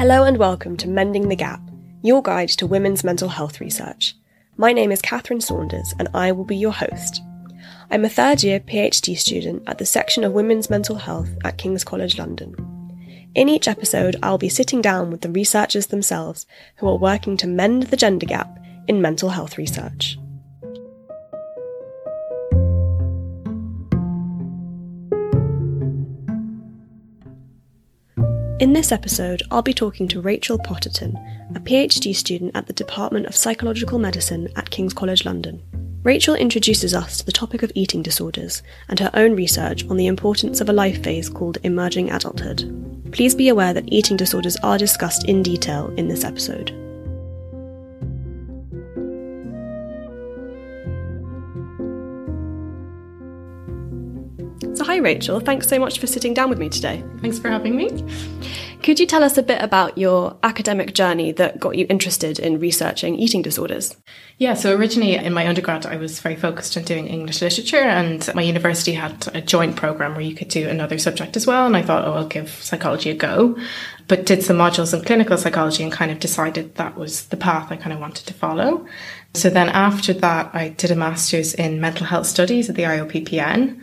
Hello 0.00 0.24
and 0.24 0.38
welcome 0.38 0.78
to 0.78 0.88
Mending 0.88 1.28
the 1.28 1.36
Gap, 1.36 1.60
your 2.00 2.22
guide 2.22 2.48
to 2.48 2.66
women's 2.66 3.04
mental 3.04 3.28
health 3.28 3.60
research. 3.60 4.16
My 4.56 4.72
name 4.72 4.90
is 4.90 5.02
Katherine 5.02 5.42
Saunders 5.42 5.92
and 5.98 6.08
I 6.14 6.32
will 6.32 6.46
be 6.46 6.56
your 6.56 6.72
host. 6.72 7.22
I'm 7.90 8.06
a 8.06 8.08
third 8.08 8.42
year 8.42 8.60
PhD 8.60 9.14
student 9.18 9.62
at 9.66 9.76
the 9.76 9.84
section 9.84 10.24
of 10.24 10.32
Women's 10.32 10.70
Mental 10.70 10.96
Health 10.96 11.28
at 11.44 11.58
King's 11.58 11.84
College 11.84 12.16
London. 12.16 12.54
In 13.34 13.50
each 13.50 13.68
episode, 13.68 14.16
I'll 14.22 14.38
be 14.38 14.48
sitting 14.48 14.80
down 14.80 15.10
with 15.10 15.20
the 15.20 15.30
researchers 15.30 15.88
themselves 15.88 16.46
who 16.76 16.88
are 16.88 16.96
working 16.96 17.36
to 17.36 17.46
mend 17.46 17.82
the 17.82 17.96
gender 17.98 18.24
gap 18.24 18.58
in 18.88 19.02
mental 19.02 19.28
health 19.28 19.58
research. 19.58 20.18
In 28.60 28.74
this 28.74 28.92
episode, 28.92 29.42
I'll 29.50 29.62
be 29.62 29.72
talking 29.72 30.06
to 30.08 30.20
Rachel 30.20 30.58
Potterton, 30.58 31.16
a 31.56 31.60
PhD 31.60 32.14
student 32.14 32.54
at 32.54 32.66
the 32.66 32.74
Department 32.74 33.24
of 33.24 33.34
Psychological 33.34 33.98
Medicine 33.98 34.50
at 34.54 34.68
King's 34.68 34.92
College 34.92 35.24
London. 35.24 35.62
Rachel 36.02 36.34
introduces 36.34 36.92
us 36.92 37.16
to 37.16 37.24
the 37.24 37.32
topic 37.32 37.62
of 37.62 37.72
eating 37.74 38.02
disorders 38.02 38.62
and 38.90 39.00
her 39.00 39.10
own 39.14 39.34
research 39.34 39.88
on 39.88 39.96
the 39.96 40.08
importance 40.08 40.60
of 40.60 40.68
a 40.68 40.74
life 40.74 41.02
phase 41.02 41.30
called 41.30 41.56
emerging 41.62 42.10
adulthood. 42.10 43.10
Please 43.12 43.34
be 43.34 43.48
aware 43.48 43.72
that 43.72 43.90
eating 43.90 44.18
disorders 44.18 44.58
are 44.62 44.76
discussed 44.76 45.24
in 45.24 45.42
detail 45.42 45.90
in 45.96 46.08
this 46.08 46.22
episode. 46.22 46.70
Hi 54.90 54.96
Rachel, 54.96 55.38
thanks 55.38 55.68
so 55.68 55.78
much 55.78 56.00
for 56.00 56.08
sitting 56.08 56.34
down 56.34 56.50
with 56.50 56.58
me 56.58 56.68
today. 56.68 57.00
Thanks 57.20 57.38
for 57.38 57.48
having 57.48 57.76
me. 57.76 58.04
Could 58.82 58.98
you 58.98 59.06
tell 59.06 59.22
us 59.22 59.38
a 59.38 59.42
bit 59.44 59.62
about 59.62 59.96
your 59.96 60.36
academic 60.42 60.94
journey 60.94 61.30
that 61.30 61.60
got 61.60 61.78
you 61.78 61.86
interested 61.88 62.40
in 62.40 62.58
researching 62.58 63.14
eating 63.14 63.40
disorders? 63.40 63.96
Yeah, 64.38 64.54
so 64.54 64.74
originally 64.74 65.14
in 65.14 65.32
my 65.32 65.46
undergrad, 65.46 65.86
I 65.86 65.94
was 65.94 66.18
very 66.18 66.34
focused 66.34 66.76
on 66.76 66.82
doing 66.82 67.06
English 67.06 67.40
literature, 67.40 67.76
and 67.76 68.28
my 68.34 68.42
university 68.42 68.90
had 68.90 69.28
a 69.32 69.40
joint 69.40 69.76
program 69.76 70.14
where 70.14 70.24
you 70.24 70.34
could 70.34 70.48
do 70.48 70.68
another 70.68 70.98
subject 70.98 71.36
as 71.36 71.46
well. 71.46 71.66
And 71.66 71.76
I 71.76 71.82
thought, 71.82 72.04
oh, 72.04 72.14
I'll 72.14 72.26
give 72.26 72.50
psychology 72.50 73.10
a 73.10 73.14
go, 73.14 73.56
but 74.08 74.26
did 74.26 74.42
some 74.42 74.56
modules 74.56 74.92
in 74.92 75.04
clinical 75.04 75.38
psychology 75.38 75.84
and 75.84 75.92
kind 75.92 76.10
of 76.10 76.18
decided 76.18 76.74
that 76.74 76.96
was 76.96 77.26
the 77.26 77.36
path 77.36 77.70
I 77.70 77.76
kind 77.76 77.92
of 77.92 78.00
wanted 78.00 78.26
to 78.26 78.34
follow. 78.34 78.84
So 79.34 79.50
then 79.50 79.68
after 79.68 80.12
that, 80.14 80.50
I 80.52 80.70
did 80.70 80.90
a 80.90 80.96
master's 80.96 81.54
in 81.54 81.80
mental 81.80 82.06
health 82.06 82.26
studies 82.26 82.68
at 82.68 82.74
the 82.74 82.82
IOPPN 82.82 83.80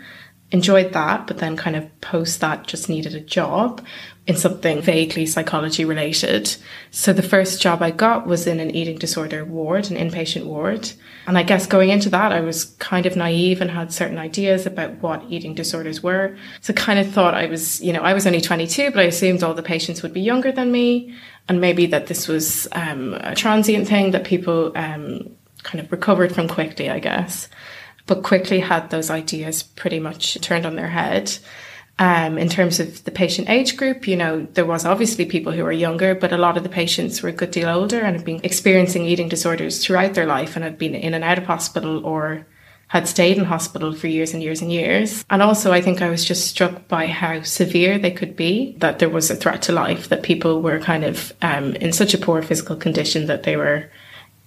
enjoyed 0.51 0.93
that, 0.93 1.27
but 1.27 1.39
then 1.39 1.57
kind 1.57 1.75
of 1.75 2.01
post 2.01 2.39
that 2.39 2.67
just 2.67 2.87
needed 2.87 3.13
a 3.13 3.19
job 3.19 3.85
in 4.27 4.35
something 4.35 4.81
vaguely 4.81 5.25
psychology 5.25 5.83
related. 5.85 6.55
So 6.91 7.13
the 7.13 7.21
first 7.21 7.61
job 7.61 7.81
I 7.81 7.91
got 7.91 8.27
was 8.27 8.47
in 8.47 8.59
an 8.59 8.71
eating 8.71 8.97
disorder 8.97 9.43
ward, 9.43 9.89
an 9.89 9.97
inpatient 9.97 10.45
ward. 10.45 10.91
And 11.27 11.37
I 11.37 11.43
guess 11.43 11.65
going 11.65 11.89
into 11.89 12.09
that, 12.09 12.31
I 12.31 12.41
was 12.41 12.65
kind 12.79 13.05
of 13.05 13.15
naive 13.15 13.61
and 13.61 13.71
had 13.71 13.91
certain 13.91 14.17
ideas 14.17 14.65
about 14.65 15.01
what 15.01 15.23
eating 15.29 15.53
disorders 15.53 16.01
were. 16.01 16.37
So 16.61 16.73
kind 16.73 16.99
of 16.99 17.09
thought 17.09 17.35
I 17.35 17.47
was, 17.47 17.81
you 17.81 17.91
know, 17.91 18.01
I 18.01 18.13
was 18.13 18.25
only 18.25 18.41
22, 18.41 18.91
but 18.91 18.99
I 18.99 19.03
assumed 19.03 19.43
all 19.43 19.53
the 19.53 19.63
patients 19.63 20.01
would 20.03 20.13
be 20.13 20.21
younger 20.21 20.51
than 20.51 20.71
me. 20.71 21.13
And 21.49 21.61
maybe 21.61 21.85
that 21.87 22.07
this 22.07 22.27
was 22.27 22.67
um, 22.73 23.13
a 23.15 23.33
transient 23.33 23.87
thing 23.87 24.11
that 24.11 24.25
people 24.25 24.73
um, 24.75 25.29
kind 25.63 25.83
of 25.83 25.91
recovered 25.91 26.33
from 26.33 26.47
quickly, 26.49 26.89
I 26.89 26.99
guess 26.99 27.49
but 28.08 28.23
quickly 28.23 28.59
had 28.59 28.89
those 28.89 29.09
ideas 29.09 29.63
pretty 29.63 30.00
much 30.00 30.39
turned 30.41 30.66
on 30.66 30.75
their 30.75 30.88
head. 30.88 31.38
Um, 32.00 32.38
in 32.38 32.47
terms 32.47 32.80
of 32.80 33.03
the 33.05 33.11
patient 33.11 33.49
age 33.49 33.75
group, 33.75 34.08
you 34.08 34.16
know, 34.16 34.47
there 34.53 34.66
was 34.66 34.86
obviously 34.86 35.25
people 35.25 35.52
who 35.52 35.64
were 35.64 35.72
younger, 35.72 36.14
but 36.14 36.31
a 36.31 36.38
lot 36.38 36.55
of 36.55 36.64
the 36.64 36.69
patients 36.69 37.23
were 37.23 37.30
a 37.30 37.33
good 37.33 37.52
deal 37.52 37.70
older 37.70 37.99
and 37.99 38.15
had 38.15 38.26
been 38.26 38.42
experiencing 38.43 39.05
eating 39.05 39.30
disorders 39.30 39.83
throughout 39.83 40.14
their 40.14 40.27
life 40.27 40.55
and 40.55 40.64
had 40.64 40.77
been 40.77 40.93
in 40.93 41.15
and 41.15 41.23
out 41.23 41.39
of 41.39 41.45
hospital 41.45 42.05
or 42.05 42.45
had 42.89 43.08
stayed 43.08 43.37
in 43.37 43.45
hospital 43.45 43.93
for 43.93 44.08
years 44.08 44.33
and 44.33 44.42
years 44.42 44.61
and 44.61 44.71
years. 44.71 45.26
And 45.30 45.42
also, 45.42 45.73
I 45.73 45.81
think 45.81 46.02
I 46.02 46.10
was 46.10 46.23
just 46.23 46.48
struck 46.48 46.87
by 46.87 47.08
how 47.08 47.42
severe 47.42 47.98
they 47.98 48.11
could 48.11 48.36
be, 48.36 48.76
that 48.77 48.99
there 48.99 49.10
was 49.10 49.30
a 49.30 49.36
threat 49.36 49.64
to 49.64 49.71
life, 49.71 50.08
that 50.10 50.23
people 50.23 50.61
were 50.61 50.80
kind 50.80 51.04
of 51.04 51.33
um, 51.42 51.76
in 51.76 51.92
such 51.92 52.14
a 52.14 52.17
poor 52.17 52.42
physical 52.42 52.76
condition 52.76 53.26
that 53.26 53.43
they 53.43 53.58
were 53.58 53.89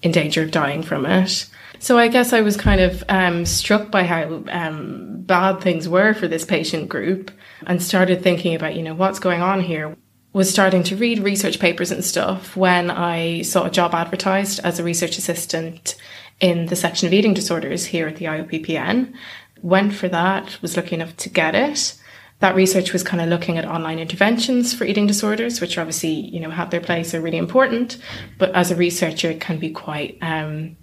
in 0.02 0.12
danger 0.12 0.42
of 0.42 0.50
dying 0.50 0.82
from 0.82 1.06
it. 1.06 1.46
So 1.78 1.98
I 1.98 2.08
guess 2.08 2.32
I 2.32 2.42
was 2.42 2.56
kind 2.56 2.80
of 2.80 3.02
um, 3.08 3.46
struck 3.46 3.90
by 3.90 4.04
how 4.04 4.44
um, 4.48 5.22
bad 5.22 5.60
things 5.60 5.88
were 5.88 6.12
for 6.12 6.28
this 6.28 6.44
patient 6.44 6.88
group 6.88 7.30
and 7.66 7.82
started 7.82 8.22
thinking 8.22 8.54
about, 8.54 8.74
you 8.74 8.82
know, 8.82 8.94
what's 8.94 9.18
going 9.18 9.40
on 9.40 9.62
here. 9.62 9.96
Was 10.32 10.48
starting 10.48 10.84
to 10.84 10.96
read 10.96 11.18
research 11.20 11.58
papers 11.58 11.90
and 11.90 12.04
stuff 12.04 12.56
when 12.56 12.88
I 12.88 13.42
saw 13.42 13.64
a 13.64 13.70
job 13.70 13.94
advertised 13.94 14.60
as 14.62 14.78
a 14.78 14.84
research 14.84 15.18
assistant 15.18 15.96
in 16.38 16.66
the 16.66 16.76
section 16.76 17.08
of 17.08 17.12
eating 17.12 17.34
disorders 17.34 17.86
here 17.86 18.06
at 18.06 18.16
the 18.16 18.26
IOPPN. 18.26 19.12
Went 19.60 19.92
for 19.92 20.06
that, 20.08 20.62
was 20.62 20.76
lucky 20.76 20.94
enough 20.94 21.16
to 21.16 21.30
get 21.30 21.56
it. 21.56 21.99
That 22.40 22.54
research 22.54 22.92
was 22.92 23.02
kind 23.02 23.22
of 23.22 23.28
looking 23.28 23.58
at 23.58 23.64
online 23.64 23.98
interventions 23.98 24.74
for 24.74 24.84
eating 24.84 25.06
disorders, 25.06 25.60
which 25.60 25.78
obviously, 25.78 26.10
you 26.10 26.40
know, 26.40 26.50
have 26.50 26.70
their 26.70 26.80
place, 26.80 27.14
are 27.14 27.20
really 27.20 27.38
important. 27.38 27.98
But 28.38 28.54
as 28.54 28.70
a 28.70 28.76
researcher, 28.76 29.30
it 29.30 29.40
can 29.40 29.58
be 29.58 29.70
quite, 29.70 30.18
um, 30.22 30.76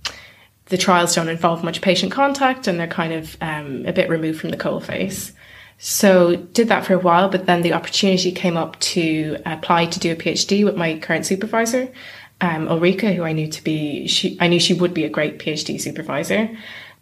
the 0.66 0.78
trials 0.78 1.16
don't 1.16 1.29
involve 1.29 1.63
much 1.63 1.81
patient 1.81 2.12
contact 2.12 2.68
and 2.68 2.79
they're 2.79 2.88
kind 2.88 3.13
of 3.13 3.38
um, 3.41 3.85
a 3.85 3.94
bit 3.94 4.09
removed 4.09 4.40
from 4.40 4.51
the 4.51 4.57
coal 4.57 4.79
face. 4.79 5.34
So 5.79 6.35
did 6.35 6.69
that 6.69 6.85
for 6.85 6.94
a 6.94 7.00
while, 7.00 7.29
but 7.29 7.45
then 7.45 7.62
the 7.62 7.74
opportunity 7.74 8.31
came 8.31 8.57
up 8.57 8.79
to 8.79 9.38
apply 9.45 9.88
to 9.88 10.00
do 10.00 10.12
a 10.12 10.16
PhD 10.16 10.66
with 10.66 10.75
my 10.75 10.97
current 11.00 11.25
supervisor, 11.25 11.91
um, 12.41 12.68
Ulrika, 12.68 13.13
who 13.13 13.24
I 13.24 13.31
knew 13.31 13.47
to 13.47 13.63
be, 13.63 14.07
she, 14.07 14.38
I 14.39 14.47
knew 14.47 14.59
she 14.59 14.74
would 14.74 14.94
be 14.94 15.06
a 15.06 15.09
great 15.09 15.39
PhD 15.39 15.79
supervisor. 15.79 16.50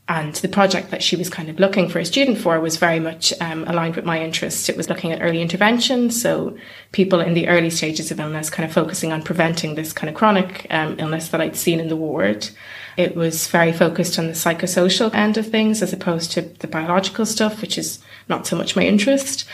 And 0.07 0.35
the 0.35 0.47
project 0.47 0.91
that 0.91 1.01
she 1.01 1.16
was 1.16 1.31
kind 1.31 1.49
of 1.49 1.59
looking 1.59 1.89
for 1.89 1.97
a 1.97 2.05
student 2.05 2.38
for 2.38 2.59
was 2.59 2.77
very 2.77 2.99
much 2.99 3.33
um, 3.41 3.63
aligned 3.67 3.95
with 3.95 4.05
my 4.05 4.21
interests. 4.21 4.69
It 4.69 4.77
was 4.77 4.88
looking 4.88 5.11
at 5.11 5.21
early 5.21 5.41
intervention, 5.41 6.11
so 6.11 6.55
people 6.91 7.19
in 7.21 7.33
the 7.33 7.47
early 7.47 7.71
stages 7.71 8.11
of 8.11 8.19
illness, 8.19 8.51
kind 8.51 8.69
of 8.69 8.73
focusing 8.73 9.11
on 9.11 9.23
preventing 9.23 9.73
this 9.73 9.93
kind 9.93 10.07
of 10.07 10.16
chronic 10.16 10.67
um, 10.69 10.95
illness 10.99 11.29
that 11.29 11.41
I'd 11.41 11.55
seen 11.55 11.79
in 11.79 11.88
the 11.88 11.95
ward. 11.95 12.49
It 12.97 13.16
was 13.16 13.47
very 13.47 13.73
focused 13.73 14.19
on 14.19 14.27
the 14.27 14.33
psychosocial 14.33 15.13
end 15.13 15.38
of 15.38 15.49
things 15.49 15.81
as 15.81 15.91
opposed 15.91 16.31
to 16.33 16.41
the 16.41 16.67
biological 16.67 17.25
stuff, 17.25 17.61
which 17.61 17.77
is 17.77 17.99
not 18.29 18.45
so 18.45 18.55
much 18.55 18.75
my 18.75 18.83
interest. 18.83 19.45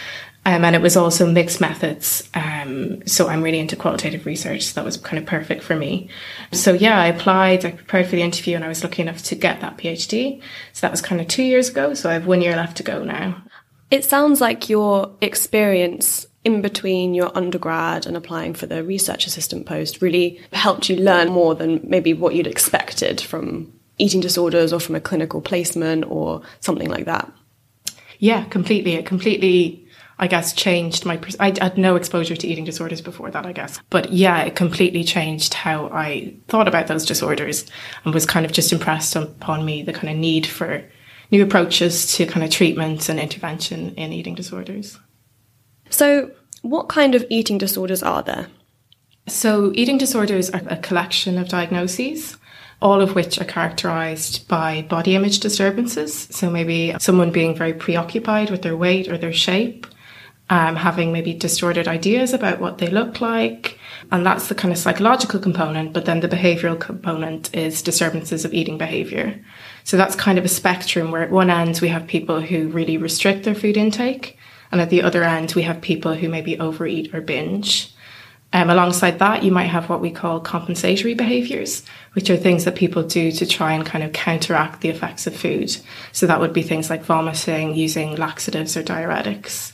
Um, 0.43 0.65
and 0.65 0.75
it 0.75 0.81
was 0.81 0.97
also 0.97 1.29
mixed 1.31 1.61
methods. 1.61 2.27
Um, 2.33 3.05
so 3.05 3.27
I'm 3.27 3.43
really 3.43 3.59
into 3.59 3.75
qualitative 3.75 4.25
research. 4.25 4.63
So 4.63 4.73
that 4.75 4.85
was 4.85 4.97
kind 4.97 5.19
of 5.19 5.25
perfect 5.27 5.63
for 5.63 5.75
me. 5.75 6.09
So 6.51 6.73
yeah, 6.73 6.99
I 6.99 7.07
applied, 7.07 7.63
I 7.63 7.71
prepared 7.71 8.07
for 8.07 8.15
the 8.15 8.23
interview 8.23 8.55
and 8.55 8.65
I 8.65 8.67
was 8.67 8.83
lucky 8.83 9.03
enough 9.03 9.21
to 9.23 9.35
get 9.35 9.61
that 9.61 9.77
PhD. 9.77 10.41
So 10.73 10.81
that 10.81 10.91
was 10.91 11.01
kind 11.01 11.21
of 11.21 11.27
two 11.27 11.43
years 11.43 11.69
ago. 11.69 11.93
So 11.93 12.09
I 12.09 12.13
have 12.13 12.25
one 12.25 12.41
year 12.41 12.55
left 12.55 12.77
to 12.77 12.83
go 12.83 13.03
now. 13.03 13.43
It 13.91 14.03
sounds 14.03 14.41
like 14.41 14.67
your 14.67 15.11
experience 15.21 16.25
in 16.43 16.61
between 16.61 17.13
your 17.13 17.35
undergrad 17.37 18.07
and 18.07 18.17
applying 18.17 18.53
for 18.53 18.65
the 18.65 18.83
research 18.83 19.27
assistant 19.27 19.65
post 19.67 20.01
really 20.01 20.41
helped 20.53 20.89
you 20.89 20.95
learn 20.95 21.29
more 21.29 21.53
than 21.53 21.81
maybe 21.83 22.13
what 22.13 22.33
you'd 22.33 22.47
expected 22.47 23.21
from 23.21 23.71
eating 23.99 24.21
disorders 24.21 24.73
or 24.73 24.79
from 24.79 24.95
a 24.95 25.01
clinical 25.01 25.41
placement 25.41 26.03
or 26.07 26.41
something 26.59 26.89
like 26.89 27.05
that. 27.05 27.31
Yeah, 28.17 28.43
completely. 28.45 28.93
It 28.93 29.05
completely, 29.05 29.85
I 30.21 30.27
guess, 30.27 30.53
changed 30.53 31.03
my. 31.03 31.19
I 31.39 31.47
had 31.59 31.79
no 31.79 31.95
exposure 31.95 32.35
to 32.35 32.47
eating 32.47 32.63
disorders 32.63 33.01
before 33.01 33.31
that, 33.31 33.47
I 33.47 33.53
guess. 33.53 33.79
But 33.89 34.13
yeah, 34.13 34.43
it 34.43 34.55
completely 34.55 35.03
changed 35.03 35.55
how 35.55 35.89
I 35.89 36.35
thought 36.47 36.67
about 36.67 36.85
those 36.85 37.07
disorders 37.07 37.65
and 38.05 38.13
was 38.13 38.27
kind 38.27 38.45
of 38.45 38.51
just 38.51 38.71
impressed 38.71 39.15
upon 39.15 39.65
me 39.65 39.81
the 39.81 39.93
kind 39.93 40.09
of 40.09 40.15
need 40.15 40.45
for 40.45 40.83
new 41.31 41.41
approaches 41.41 42.13
to 42.17 42.27
kind 42.27 42.43
of 42.43 42.51
treatment 42.51 43.09
and 43.09 43.19
intervention 43.19 43.95
in 43.95 44.13
eating 44.13 44.35
disorders. 44.35 44.99
So, 45.89 46.29
what 46.61 46.87
kind 46.87 47.15
of 47.15 47.25
eating 47.31 47.57
disorders 47.57 48.03
are 48.03 48.21
there? 48.21 48.47
So, 49.27 49.71
eating 49.73 49.97
disorders 49.97 50.51
are 50.51 50.61
a 50.67 50.77
collection 50.77 51.39
of 51.39 51.49
diagnoses, 51.49 52.37
all 52.79 53.01
of 53.01 53.15
which 53.15 53.41
are 53.41 53.45
characterized 53.45 54.47
by 54.47 54.83
body 54.83 55.15
image 55.15 55.39
disturbances. 55.39 56.27
So, 56.29 56.51
maybe 56.51 56.95
someone 56.99 57.31
being 57.31 57.55
very 57.55 57.73
preoccupied 57.73 58.51
with 58.51 58.61
their 58.61 58.77
weight 58.77 59.07
or 59.07 59.17
their 59.17 59.33
shape, 59.33 59.87
um, 60.51 60.75
having 60.75 61.11
maybe 61.11 61.33
distorted 61.33 61.87
ideas 61.87 62.33
about 62.33 62.59
what 62.59 62.77
they 62.77 62.87
look 62.87 63.21
like. 63.21 63.79
And 64.11 64.23
that's 64.23 64.47
the 64.47 64.55
kind 64.55 64.71
of 64.71 64.77
psychological 64.77 65.39
component. 65.39 65.93
But 65.93 66.05
then 66.05 66.19
the 66.19 66.27
behavioral 66.27 66.79
component 66.79 67.55
is 67.55 67.81
disturbances 67.81 68.45
of 68.45 68.53
eating 68.53 68.77
behavior. 68.77 69.43
So, 69.83 69.97
that's 69.97 70.15
kind 70.15 70.37
of 70.37 70.45
a 70.45 70.49
spectrum 70.49 71.09
where 71.09 71.23
at 71.23 71.31
one 71.31 71.49
end 71.49 71.79
we 71.81 71.87
have 71.87 72.05
people 72.05 72.41
who 72.41 72.67
really 72.67 72.97
restrict 72.97 73.45
their 73.45 73.55
food 73.55 73.77
intake 73.77 74.37
and 74.71 74.79
at 74.79 74.89
the 74.89 75.01
other 75.01 75.23
end, 75.23 75.53
we 75.53 75.63
have 75.63 75.81
people 75.81 76.13
who 76.13 76.29
maybe 76.29 76.59
overeat 76.59 77.13
or 77.13 77.21
binge. 77.21 77.93
Um, 78.53 78.69
alongside 78.69 79.19
that, 79.19 79.43
you 79.43 79.51
might 79.51 79.65
have 79.65 79.89
what 79.89 80.01
we 80.01 80.11
call 80.11 80.39
compensatory 80.39 81.13
behaviors, 81.13 81.83
which 82.13 82.29
are 82.29 82.37
things 82.37 82.65
that 82.65 82.75
people 82.75 83.03
do 83.03 83.31
to 83.31 83.45
try 83.45 83.73
and 83.73 83.85
kind 83.85 84.03
of 84.03 84.11
counteract 84.11 84.81
the 84.81 84.89
effects 84.89 85.27
of 85.27 85.35
food. 85.35 85.75
So 86.11 86.27
that 86.27 86.39
would 86.39 86.53
be 86.53 86.61
things 86.61 86.89
like 86.89 87.03
vomiting, 87.03 87.75
using 87.75 88.15
laxatives 88.15 88.75
or 88.75 88.83
diuretics. 88.83 89.73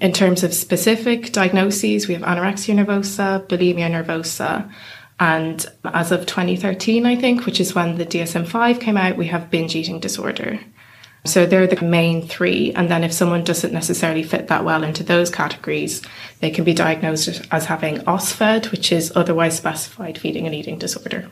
In 0.00 0.12
terms 0.12 0.42
of 0.42 0.54
specific 0.54 1.32
diagnoses, 1.32 2.08
we 2.08 2.14
have 2.14 2.22
anorexia 2.22 2.74
nervosa, 2.74 3.46
bulimia 3.46 3.90
nervosa, 3.90 4.72
and 5.20 5.64
as 5.84 6.10
of 6.10 6.26
2013, 6.26 7.06
I 7.06 7.14
think, 7.14 7.46
which 7.46 7.60
is 7.60 7.74
when 7.74 7.96
the 7.96 8.06
DSM 8.06 8.46
5 8.46 8.80
came 8.80 8.96
out, 8.96 9.16
we 9.16 9.28
have 9.28 9.50
binge 9.50 9.76
eating 9.76 10.00
disorder. 10.00 10.58
So 11.24 11.46
they're 11.46 11.68
the 11.68 11.84
main 11.84 12.26
three. 12.26 12.72
And 12.72 12.90
then 12.90 13.04
if 13.04 13.12
someone 13.12 13.44
doesn't 13.44 13.72
necessarily 13.72 14.24
fit 14.24 14.48
that 14.48 14.64
well 14.64 14.82
into 14.82 15.04
those 15.04 15.30
categories, 15.30 16.02
they 16.40 16.50
can 16.50 16.64
be 16.64 16.74
diagnosed 16.74 17.42
as 17.52 17.66
having 17.66 17.98
OSFED, 17.98 18.72
which 18.72 18.90
is 18.90 19.12
otherwise 19.14 19.56
specified 19.56 20.18
feeding 20.18 20.46
and 20.46 20.54
eating 20.54 20.78
disorder. 20.78 21.30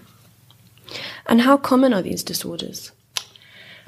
And 1.27 1.41
how 1.41 1.57
common 1.57 1.93
are 1.93 2.03
these 2.03 2.23
disorders? 2.23 2.93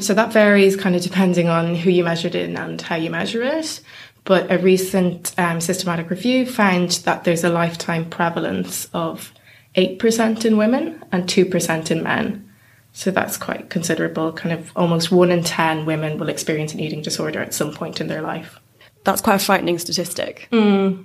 So 0.00 0.14
that 0.14 0.32
varies 0.32 0.74
kind 0.74 0.96
of 0.96 1.02
depending 1.02 1.48
on 1.48 1.76
who 1.76 1.90
you 1.90 2.02
measured 2.02 2.34
in 2.34 2.56
and 2.56 2.80
how 2.80 2.96
you 2.96 3.10
measure 3.10 3.42
it. 3.42 3.80
But 4.24 4.50
a 4.52 4.58
recent 4.58 5.36
um, 5.38 5.60
systematic 5.60 6.08
review 6.10 6.46
found 6.46 6.90
that 7.04 7.24
there's 7.24 7.42
a 7.42 7.48
lifetime 7.48 8.08
prevalence 8.08 8.88
of 8.94 9.32
8% 9.76 10.44
in 10.44 10.56
women 10.56 11.02
and 11.10 11.24
2% 11.24 11.90
in 11.90 12.02
men. 12.02 12.48
So 12.92 13.10
that's 13.10 13.36
quite 13.36 13.70
considerable. 13.70 14.32
Kind 14.32 14.58
of 14.58 14.70
almost 14.76 15.10
one 15.10 15.30
in 15.30 15.42
10 15.42 15.86
women 15.86 16.18
will 16.18 16.28
experience 16.28 16.74
an 16.74 16.80
eating 16.80 17.02
disorder 17.02 17.40
at 17.40 17.54
some 17.54 17.72
point 17.72 18.00
in 18.00 18.06
their 18.06 18.22
life. 18.22 18.60
That's 19.04 19.20
quite 19.20 19.36
a 19.36 19.44
frightening 19.44 19.78
statistic. 19.78 20.48
Mm. 20.52 21.04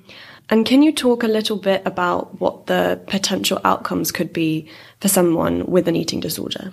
And 0.49 0.65
can 0.65 0.83
you 0.83 0.93
talk 0.93 1.23
a 1.23 1.27
little 1.27 1.57
bit 1.57 1.81
about 1.85 2.39
what 2.39 2.67
the 2.67 3.01
potential 3.07 3.59
outcomes 3.63 4.11
could 4.11 4.31
be 4.31 4.69
for 5.01 5.07
someone 5.07 5.65
with 5.65 5.87
an 5.87 5.95
eating 5.95 6.19
disorder? 6.19 6.71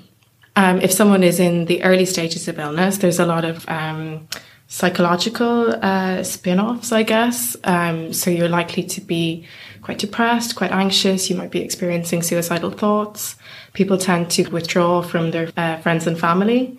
Um, 0.56 0.80
if 0.80 0.92
someone 0.92 1.24
is 1.24 1.40
in 1.40 1.64
the 1.64 1.82
early 1.82 2.04
stages 2.04 2.46
of 2.46 2.58
illness, 2.58 2.98
there's 2.98 3.18
a 3.18 3.26
lot 3.26 3.44
of 3.44 3.68
um, 3.68 4.28
psychological 4.66 5.74
uh, 5.84 6.22
spin 6.22 6.58
offs, 6.58 6.92
I 6.92 7.02
guess. 7.02 7.56
Um, 7.64 8.12
so 8.12 8.30
you're 8.30 8.48
likely 8.48 8.82
to 8.84 9.00
be 9.00 9.46
quite 9.82 9.98
depressed, 9.98 10.56
quite 10.56 10.72
anxious. 10.72 11.28
You 11.28 11.36
might 11.36 11.50
be 11.50 11.60
experiencing 11.60 12.22
suicidal 12.22 12.70
thoughts. 12.70 13.36
People 13.74 13.98
tend 13.98 14.30
to 14.32 14.48
withdraw 14.50 15.02
from 15.02 15.30
their 15.30 15.50
uh, 15.56 15.76
friends 15.78 16.06
and 16.06 16.18
family. 16.18 16.78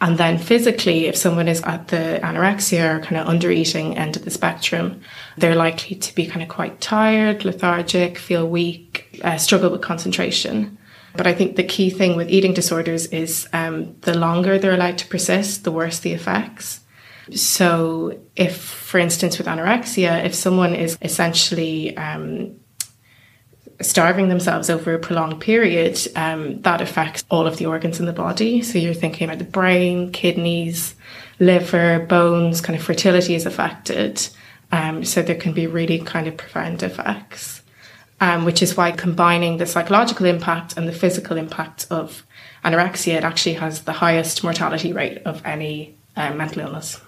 And 0.00 0.18
then 0.18 0.36
physically, 0.36 1.06
if 1.06 1.16
someone 1.16 1.46
is 1.46 1.62
at 1.62 1.88
the 1.88 2.18
anorexia 2.24 2.96
or 2.96 3.00
kind 3.00 3.18
of 3.18 3.28
under 3.28 3.52
eating 3.52 3.96
end 3.96 4.16
of 4.16 4.24
the 4.24 4.32
spectrum, 4.32 5.00
they're 5.38 5.54
likely 5.54 5.94
to 5.94 6.14
be 6.16 6.26
kind 6.26 6.42
of 6.42 6.48
quite 6.48 6.80
tired, 6.80 7.44
lethargic, 7.44 8.18
feel 8.18 8.48
weak, 8.48 9.20
uh, 9.22 9.36
struggle 9.36 9.70
with 9.70 9.80
concentration. 9.80 10.76
But 11.14 11.28
I 11.28 11.34
think 11.34 11.54
the 11.54 11.62
key 11.62 11.88
thing 11.88 12.16
with 12.16 12.28
eating 12.30 12.52
disorders 12.52 13.06
is 13.06 13.48
um, 13.52 13.94
the 14.00 14.18
longer 14.18 14.58
they're 14.58 14.74
allowed 14.74 14.98
to 14.98 15.06
persist, 15.06 15.62
the 15.62 15.70
worse 15.70 16.00
the 16.00 16.12
effects. 16.12 16.81
So, 17.34 18.20
if, 18.36 18.56
for 18.56 18.98
instance, 18.98 19.38
with 19.38 19.46
anorexia, 19.46 20.24
if 20.24 20.34
someone 20.34 20.74
is 20.74 20.98
essentially 21.02 21.96
um, 21.96 22.56
starving 23.80 24.28
themselves 24.28 24.68
over 24.70 24.94
a 24.94 24.98
prolonged 24.98 25.40
period, 25.40 25.98
um, 26.16 26.60
that 26.62 26.80
affects 26.80 27.24
all 27.30 27.46
of 27.46 27.56
the 27.56 27.66
organs 27.66 28.00
in 28.00 28.06
the 28.06 28.12
body. 28.12 28.62
So, 28.62 28.78
you're 28.78 28.94
thinking 28.94 29.28
about 29.28 29.38
the 29.38 29.44
brain, 29.44 30.12
kidneys, 30.12 30.94
liver, 31.38 32.00
bones, 32.00 32.60
kind 32.60 32.78
of 32.78 32.84
fertility 32.84 33.34
is 33.34 33.46
affected. 33.46 34.26
Um, 34.70 35.04
so, 35.04 35.22
there 35.22 35.36
can 35.36 35.52
be 35.52 35.66
really 35.66 35.98
kind 35.98 36.26
of 36.26 36.36
profound 36.36 36.82
effects, 36.82 37.62
um, 38.20 38.44
which 38.44 38.62
is 38.62 38.76
why 38.76 38.92
combining 38.92 39.56
the 39.56 39.66
psychological 39.66 40.26
impact 40.26 40.76
and 40.76 40.88
the 40.88 40.92
physical 40.92 41.36
impact 41.36 41.86
of 41.90 42.24
anorexia, 42.64 43.14
it 43.14 43.24
actually 43.24 43.54
has 43.54 43.82
the 43.82 43.92
highest 43.92 44.44
mortality 44.44 44.92
rate 44.92 45.18
of 45.24 45.44
any 45.44 45.96
uh, 46.16 46.32
mental 46.34 46.62
illness. 46.62 47.00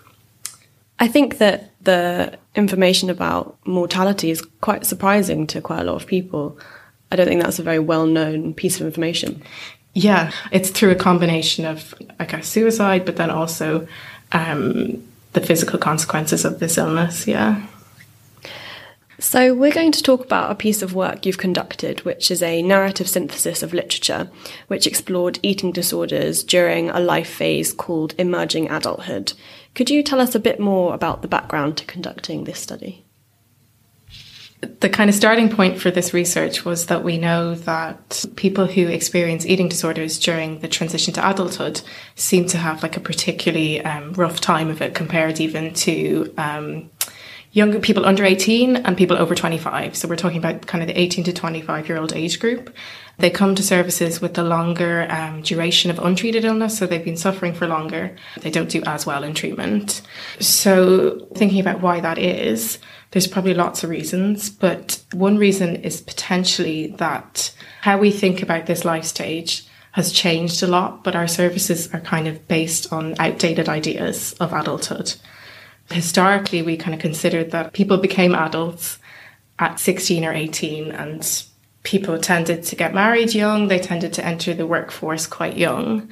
I 0.99 1.08
think 1.08 1.38
that 1.38 1.70
the 1.82 2.38
information 2.55 3.11
about 3.11 3.58
mortality 3.67 4.31
is 4.31 4.43
quite 4.61 4.87
surprising 4.87 5.46
to 5.49 5.61
quite 5.61 5.81
a 5.81 5.85
lot 5.85 5.96
of 5.96 6.06
people. 6.06 6.58
I 7.11 7.17
don't 7.17 7.26
think 7.26 7.43
that's 7.43 7.58
a 7.58 7.64
very 7.64 7.79
well 7.79 8.06
known 8.06 8.55
piece 8.55 8.81
of 8.81 8.87
information. 8.87 9.43
Yeah, 9.94 10.32
it's 10.50 10.70
through 10.70 10.91
a 10.91 10.96
combination 10.96 11.64
of, 11.64 11.94
I 12.19 12.25
guess, 12.25 12.49
suicide, 12.49 13.05
but 13.05 13.17
then 13.17 13.31
also 13.31 13.87
um, 14.32 15.05
the 15.32 15.41
physical 15.41 15.79
consequences 15.79 16.44
of 16.44 16.58
this 16.58 16.76
illness. 16.79 17.26
Yeah. 17.29 17.64
So, 19.20 19.55
we're 19.55 19.73
going 19.73 19.93
to 19.93 20.02
talk 20.02 20.25
about 20.25 20.50
a 20.50 20.56
piece 20.56 20.82
of 20.82 20.94
work 20.94 21.25
you've 21.25 21.38
conducted, 21.38 22.00
which 22.00 22.32
is 22.32 22.43
a 22.43 22.62
narrative 22.62 23.08
synthesis 23.08 23.62
of 23.62 23.73
literature, 23.73 24.29
which 24.67 24.88
explored 24.88 25.38
eating 25.41 25.70
disorders 25.70 26.43
during 26.43 26.91
a 26.91 26.99
life 26.99 27.31
phase 27.31 27.73
called 27.73 28.14
emerging 28.19 28.70
adulthood. 28.70 29.32
Could 29.75 29.91
you 29.91 30.03
tell 30.03 30.21
us 30.21 30.35
a 30.35 30.41
bit 30.41 30.61
more 30.61 30.94
about 30.94 31.23
the 31.23 31.29
background 31.29 31.76
to 31.79 31.85
conducting 31.85 32.44
this 32.44 32.61
study? 32.61 33.05
The 34.81 34.88
kind 34.88 35.11
of 35.11 35.17
starting 35.17 35.50
point 35.50 35.79
for 35.79 35.91
this 35.91 36.15
research 36.15 36.65
was 36.65 36.87
that 36.87 37.05
we 37.05 37.19
know 37.19 37.55
that 37.55 38.25
people 38.37 38.67
who 38.67 38.87
experience 38.87 39.44
eating 39.44 39.69
disorders 39.69 40.19
during 40.19 40.61
the 40.61 40.69
transition 40.69 41.12
to 41.15 41.29
adulthood 41.29 41.82
seem 42.15 42.47
to 42.47 42.56
have 42.56 42.82
like 42.82 42.97
a 42.97 43.00
particularly 43.00 43.85
um, 43.85 44.15
rough 44.15 44.41
time 44.41 44.71
of 44.71 44.81
it 44.81 44.94
compared 44.94 45.41
even 45.41 45.75
to 45.75 46.32
um, 46.38 46.91
younger 47.55 47.79
people 47.79 48.05
under 48.05 48.25
18 48.25 48.77
and 48.77 48.97
people 48.97 49.17
over 49.17 49.35
25. 49.35 49.97
So 49.97 50.09
we're 50.09 50.17
talking 50.17 50.39
about 50.39 50.67
kind 50.67 50.83
of 50.83 50.89
the 50.89 51.01
18 51.01 51.25
to 51.25 51.33
25 51.33 51.89
year 51.89 51.97
old 51.97 52.12
age 52.12 52.41
group. 52.41 52.75
They 53.17 53.31
come 53.31 53.55
to 53.55 53.62
services 53.62 54.21
with 54.21 54.35
the 54.35 54.43
longer 54.43 55.06
um, 55.09 55.41
duration 55.41 55.89
of 55.89 56.01
untreated 56.01 56.45
illness, 56.45 56.77
so 56.77 56.85
they've 56.85 57.05
been 57.05 57.17
suffering 57.17 57.55
for 57.55 57.69
longer. 57.69 58.17
They 58.41 58.51
don't 58.51 58.69
do 58.69 58.83
as 58.87 59.06
well 59.06 59.23
in 59.23 59.35
treatment. 59.35 60.03
So, 60.41 61.29
thinking 61.37 61.61
about 61.61 61.81
why 61.81 62.01
that 62.01 62.19
is, 62.19 62.81
there's 63.12 63.29
probably 63.29 63.55
lots 63.55 63.85
of 63.85 63.91
reasons, 63.91 64.51
but 64.51 65.01
one 65.12 65.39
reason 65.39 65.77
is 65.77 66.01
potentially 66.01 66.89
that 66.99 67.55
how 67.83 67.99
we 67.99 68.11
think 68.11 68.43
about 68.43 68.67
this 68.67 68.85
life 68.85 69.05
stage 69.05 69.65
has 69.93 70.11
changed 70.11 70.61
a 70.65 70.67
lot, 70.67 71.05
but 71.05 71.15
our 71.15 71.29
services 71.29 71.95
are 71.95 72.01
kind 72.01 72.27
of 72.27 72.49
based 72.49 72.93
on 72.93 73.15
outdated 73.21 73.69
ideas 73.69 74.33
of 74.41 74.53
adulthood. 74.53 75.15
Historically, 75.91 76.63
we 76.63 76.77
kind 76.77 76.95
of 76.95 77.01
considered 77.01 77.51
that 77.51 77.73
people 77.73 77.99
became 77.99 78.35
adults 78.35 78.99
at 79.59 79.79
16 79.79 80.25
or 80.25 80.33
18 80.33 80.91
and 80.91 81.45
people 81.83 82.19
tended 82.19 82.65
to 82.65 82.77
get 82.77 82.95
married 82.95 83.35
young, 83.35 83.69
they 83.69 83.79
tended 83.79 84.13
to 84.15 84.25
enter 84.25 84.55
the 84.55 84.67
workforce 84.67 85.27
quite 85.27 85.57
young. 85.57 86.09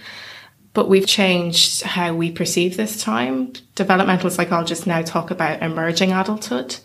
But 0.74 0.88
we've 0.88 1.06
changed 1.06 1.82
how 1.82 2.14
we 2.14 2.30
perceive 2.30 2.76
this 2.76 3.02
time. 3.02 3.52
Developmental 3.74 4.30
psychologists 4.30 4.86
now 4.86 5.02
talk 5.02 5.30
about 5.30 5.62
emerging 5.62 6.12
adulthood 6.12 6.76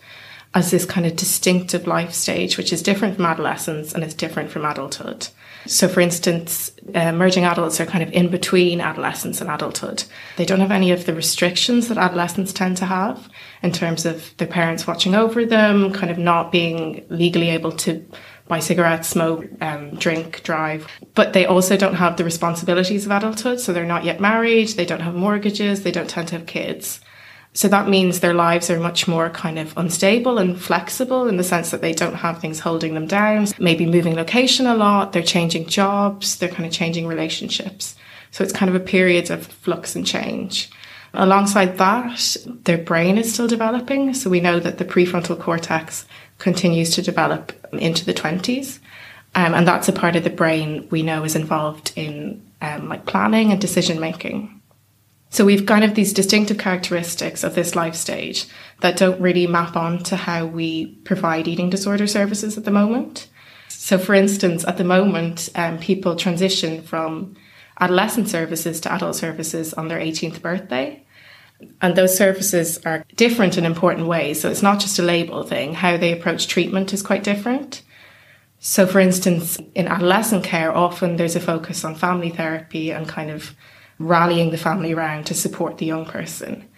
as 0.54 0.70
this 0.70 0.84
kind 0.84 1.06
of 1.06 1.16
distinctive 1.16 1.86
life 1.86 2.12
stage, 2.12 2.56
which 2.56 2.72
is 2.72 2.82
different 2.82 3.16
from 3.16 3.26
adolescence 3.26 3.92
and 3.92 4.02
is 4.02 4.14
different 4.14 4.50
from 4.50 4.64
adulthood. 4.64 5.28
So, 5.66 5.86
for 5.88 6.00
instance, 6.00 6.72
uh, 6.94 7.00
emerging 7.00 7.44
adults 7.44 7.80
are 7.80 7.86
kind 7.86 8.02
of 8.02 8.10
in 8.12 8.30
between 8.30 8.80
adolescence 8.80 9.40
and 9.42 9.50
adulthood. 9.50 10.04
They 10.36 10.46
don't 10.46 10.60
have 10.60 10.70
any 10.70 10.92
of 10.92 11.04
the 11.04 11.12
restrictions 11.12 11.88
that 11.88 11.98
adolescents 11.98 12.52
tend 12.52 12.78
to 12.78 12.86
have 12.86 13.28
in 13.62 13.72
terms 13.72 14.06
of 14.06 14.34
their 14.38 14.48
parents 14.48 14.86
watching 14.86 15.14
over 15.14 15.44
them, 15.44 15.92
kind 15.92 16.10
of 16.10 16.16
not 16.16 16.50
being 16.50 17.04
legally 17.10 17.50
able 17.50 17.72
to 17.72 18.04
buy 18.46 18.60
cigarettes, 18.60 19.08
smoke, 19.08 19.46
um, 19.60 19.90
drink, 19.96 20.42
drive. 20.42 20.88
But 21.14 21.34
they 21.34 21.44
also 21.44 21.76
don't 21.76 21.96
have 21.96 22.16
the 22.16 22.24
responsibilities 22.24 23.04
of 23.04 23.12
adulthood. 23.12 23.60
So 23.60 23.74
they're 23.74 23.84
not 23.84 24.04
yet 24.04 24.20
married, 24.20 24.68
they 24.68 24.86
don't 24.86 25.00
have 25.00 25.14
mortgages, 25.14 25.82
they 25.82 25.92
don't 25.92 26.08
tend 26.08 26.28
to 26.28 26.38
have 26.38 26.46
kids. 26.46 27.00
So 27.58 27.66
that 27.66 27.88
means 27.88 28.20
their 28.20 28.34
lives 28.34 28.70
are 28.70 28.78
much 28.78 29.08
more 29.08 29.30
kind 29.30 29.58
of 29.58 29.76
unstable 29.76 30.38
and 30.38 30.56
flexible 30.56 31.26
in 31.26 31.38
the 31.38 31.42
sense 31.42 31.72
that 31.72 31.80
they 31.80 31.92
don't 31.92 32.14
have 32.14 32.40
things 32.40 32.60
holding 32.60 32.94
them 32.94 33.08
down. 33.08 33.48
Maybe 33.58 33.84
moving 33.84 34.14
location 34.14 34.68
a 34.68 34.76
lot, 34.76 35.12
they're 35.12 35.24
changing 35.24 35.66
jobs, 35.66 36.36
they're 36.36 36.50
kind 36.50 36.66
of 36.66 36.72
changing 36.72 37.08
relationships. 37.08 37.96
So 38.30 38.44
it's 38.44 38.52
kind 38.52 38.68
of 38.68 38.80
a 38.80 38.84
period 38.84 39.32
of 39.32 39.44
flux 39.44 39.96
and 39.96 40.06
change. 40.06 40.70
Alongside 41.14 41.78
that, 41.78 42.36
their 42.46 42.78
brain 42.78 43.18
is 43.18 43.34
still 43.34 43.48
developing. 43.48 44.14
So 44.14 44.30
we 44.30 44.38
know 44.38 44.60
that 44.60 44.78
the 44.78 44.84
prefrontal 44.84 45.40
cortex 45.40 46.06
continues 46.38 46.90
to 46.90 47.02
develop 47.02 47.52
into 47.72 48.04
the 48.04 48.14
20s. 48.14 48.78
Um, 49.34 49.52
and 49.54 49.66
that's 49.66 49.88
a 49.88 49.92
part 49.92 50.14
of 50.14 50.22
the 50.22 50.30
brain 50.30 50.86
we 50.92 51.02
know 51.02 51.24
is 51.24 51.34
involved 51.34 51.90
in 51.96 52.40
um, 52.62 52.88
like 52.88 53.04
planning 53.04 53.50
and 53.50 53.60
decision 53.60 53.98
making. 53.98 54.57
So 55.30 55.44
we've 55.44 55.66
kind 55.66 55.84
of 55.84 55.94
these 55.94 56.12
distinctive 56.12 56.58
characteristics 56.58 57.44
of 57.44 57.54
this 57.54 57.74
life 57.76 57.94
stage 57.94 58.46
that 58.80 58.96
don't 58.96 59.20
really 59.20 59.46
map 59.46 59.76
on 59.76 60.02
to 60.04 60.16
how 60.16 60.46
we 60.46 60.86
provide 61.04 61.46
eating 61.46 61.70
disorder 61.70 62.06
services 62.06 62.56
at 62.56 62.64
the 62.64 62.70
moment. 62.70 63.28
So, 63.68 63.98
for 63.98 64.14
instance, 64.14 64.64
at 64.66 64.78
the 64.78 64.84
moment, 64.84 65.50
um, 65.54 65.78
people 65.78 66.16
transition 66.16 66.82
from 66.82 67.36
adolescent 67.78 68.28
services 68.28 68.80
to 68.80 68.92
adult 68.92 69.16
services 69.16 69.74
on 69.74 69.88
their 69.88 70.00
18th 70.00 70.40
birthday. 70.40 71.04
And 71.82 71.94
those 71.94 72.16
services 72.16 72.78
are 72.86 73.04
different 73.16 73.58
in 73.58 73.66
important 73.66 74.06
ways. 74.06 74.40
So 74.40 74.48
it's 74.48 74.62
not 74.62 74.80
just 74.80 74.98
a 74.98 75.02
label 75.02 75.42
thing. 75.42 75.74
How 75.74 75.96
they 75.96 76.12
approach 76.12 76.46
treatment 76.46 76.92
is 76.92 77.02
quite 77.02 77.24
different. 77.24 77.82
So, 78.60 78.86
for 78.86 79.00
instance, 79.00 79.58
in 79.74 79.88
adolescent 79.88 80.44
care, 80.44 80.76
often 80.76 81.16
there's 81.16 81.36
a 81.36 81.40
focus 81.40 81.84
on 81.84 81.94
family 81.94 82.30
therapy 82.30 82.90
and 82.90 83.08
kind 83.08 83.30
of 83.30 83.54
rallying 83.98 84.50
the 84.50 84.58
family 84.58 84.92
around 84.92 85.26
to 85.26 85.34
support 85.34 85.78
the 85.78 85.86
young 85.86 86.04
person. 86.04 86.68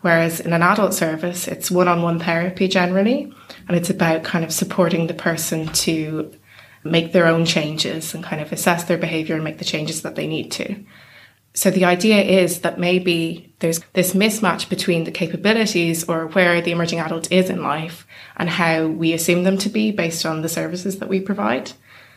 Whereas 0.00 0.40
in 0.40 0.52
an 0.52 0.62
adult 0.62 0.94
service, 0.94 1.46
it's 1.46 1.70
one 1.70 1.88
on 1.88 2.02
one 2.02 2.18
therapy 2.18 2.68
generally, 2.68 3.32
and 3.68 3.76
it's 3.76 3.90
about 3.90 4.24
kind 4.24 4.44
of 4.44 4.52
supporting 4.52 5.06
the 5.06 5.14
person 5.14 5.66
to 5.68 6.32
make 6.82 7.12
their 7.12 7.26
own 7.26 7.44
changes 7.44 8.14
and 8.14 8.24
kind 8.24 8.40
of 8.40 8.52
assess 8.52 8.84
their 8.84 8.96
behavior 8.96 9.34
and 9.34 9.44
make 9.44 9.58
the 9.58 9.64
changes 9.64 10.00
that 10.02 10.14
they 10.16 10.26
need 10.26 10.50
to. 10.52 10.82
So 11.52 11.70
the 11.70 11.84
idea 11.84 12.22
is 12.22 12.60
that 12.60 12.78
maybe 12.78 13.52
there's 13.58 13.80
this 13.92 14.14
mismatch 14.14 14.68
between 14.68 15.04
the 15.04 15.10
capabilities 15.10 16.08
or 16.08 16.28
where 16.28 16.60
the 16.60 16.70
emerging 16.70 17.00
adult 17.00 17.30
is 17.32 17.50
in 17.50 17.62
life 17.62 18.06
and 18.36 18.48
how 18.48 18.86
we 18.86 19.12
assume 19.12 19.42
them 19.42 19.58
to 19.58 19.68
be 19.68 19.90
based 19.90 20.24
on 20.24 20.42
the 20.42 20.48
services 20.48 21.00
that 21.00 21.08
we 21.08 21.20
provide. 21.20 21.72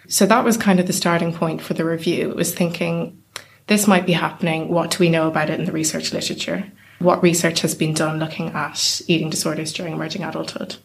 So 0.07 0.25
that 0.27 0.45
was 0.45 0.55
kind 0.55 0.79
of 0.79 0.87
the 0.87 0.93
starting 0.93 1.33
point 1.33 1.61
for 1.61 1.73
the 1.73 1.83
review. 1.83 2.29
It 2.29 2.35
was 2.35 2.53
thinking 2.53 3.22
this 3.67 3.87
might 3.87 4.05
be 4.05 4.13
happening. 4.13 4.69
What 4.69 4.91
do 4.91 4.97
we 4.99 5.09
know 5.09 5.27
about 5.27 5.49
it 5.49 5.59
in 5.59 5.65
the 5.65 5.71
research 5.71 6.13
literature? 6.13 6.71
What 6.99 7.23
research 7.23 7.61
has 7.61 7.75
been 7.75 7.93
done 7.93 8.19
looking 8.19 8.49
at 8.49 9.01
eating 9.07 9.29
disorders 9.29 9.73
during 9.73 9.93
emerging 9.93 10.23
adulthood? 10.23 10.77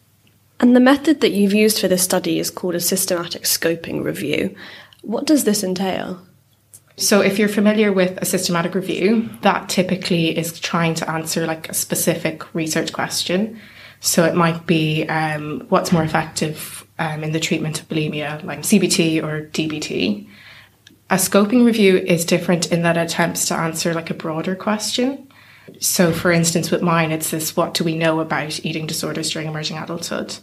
And 0.59 0.75
the 0.75 0.81
method 0.81 1.21
that 1.21 1.31
you've 1.31 1.53
used 1.53 1.79
for 1.79 1.87
this 1.87 2.03
study 2.03 2.39
is 2.39 2.49
called 2.49 2.75
a 2.75 2.81
systematic 2.81 3.43
scoping 3.43 4.03
review. 4.03 4.55
What 5.01 5.25
does 5.25 5.45
this 5.45 5.63
entail? 5.63 6.21
So, 6.97 7.21
if 7.21 7.39
you're 7.39 7.47
familiar 7.47 7.93
with 7.93 8.17
a 8.17 8.25
systematic 8.25 8.75
review, 8.75 9.29
that 9.41 9.69
typically 9.69 10.37
is 10.37 10.59
trying 10.59 10.95
to 10.95 11.09
answer 11.09 11.47
like 11.47 11.69
a 11.69 11.73
specific 11.73 12.53
research 12.53 12.91
question. 12.91 13.57
So, 14.01 14.25
it 14.25 14.35
might 14.35 14.65
be 14.65 15.07
um, 15.07 15.65
what's 15.69 15.93
more 15.93 16.03
effective 16.03 16.85
um, 16.99 17.23
in 17.23 17.31
the 17.31 17.39
treatment 17.39 17.79
of 17.79 17.87
bulimia, 17.87 18.43
like 18.43 18.59
CBT 18.59 19.23
or 19.23 19.47
DBT. 19.47 20.27
A 21.11 21.15
scoping 21.15 21.65
review 21.65 21.97
is 21.97 22.23
different 22.23 22.71
in 22.71 22.83
that 22.83 22.95
it 22.95 23.01
attempts 23.01 23.47
to 23.47 23.55
answer 23.55 23.95
like 23.95 24.11
a 24.11 24.13
broader 24.13 24.55
question. 24.55 25.27
So, 25.79 26.13
for 26.13 26.31
instance, 26.31 26.69
with 26.69 26.83
mine, 26.83 27.11
it's 27.11 27.31
this 27.31 27.55
what 27.55 27.73
do 27.73 27.83
we 27.83 27.97
know 27.97 28.19
about 28.19 28.63
eating 28.63 28.85
disorders 28.85 29.31
during 29.31 29.47
emerging 29.47 29.77
adulthood? 29.77 30.37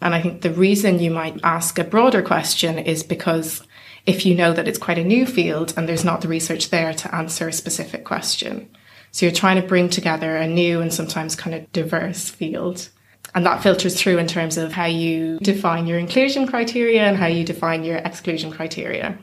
And 0.00 0.14
I 0.14 0.22
think 0.22 0.42
the 0.42 0.52
reason 0.52 1.00
you 1.00 1.10
might 1.10 1.40
ask 1.42 1.76
a 1.78 1.84
broader 1.84 2.22
question 2.22 2.78
is 2.78 3.02
because 3.02 3.66
if 4.04 4.24
you 4.24 4.36
know 4.36 4.52
that 4.52 4.68
it's 4.68 4.78
quite 4.78 4.98
a 4.98 5.04
new 5.04 5.26
field 5.26 5.74
and 5.76 5.88
there's 5.88 6.04
not 6.04 6.20
the 6.20 6.28
research 6.28 6.70
there 6.70 6.94
to 6.94 7.12
answer 7.12 7.48
a 7.48 7.52
specific 7.52 8.04
question. 8.04 8.70
So 9.10 9.26
you're 9.26 9.34
trying 9.34 9.60
to 9.60 9.66
bring 9.66 9.88
together 9.88 10.36
a 10.36 10.46
new 10.46 10.80
and 10.80 10.94
sometimes 10.94 11.34
kind 11.34 11.56
of 11.56 11.72
diverse 11.72 12.30
field. 12.30 12.90
And 13.34 13.44
that 13.44 13.62
filters 13.62 14.00
through 14.00 14.18
in 14.18 14.28
terms 14.28 14.56
of 14.56 14.72
how 14.72 14.84
you 14.84 15.40
define 15.40 15.88
your 15.88 15.98
inclusion 15.98 16.46
criteria 16.46 17.02
and 17.02 17.16
how 17.16 17.26
you 17.26 17.44
define 17.44 17.82
your 17.82 17.96
exclusion 17.96 18.52
criteria. 18.52 19.18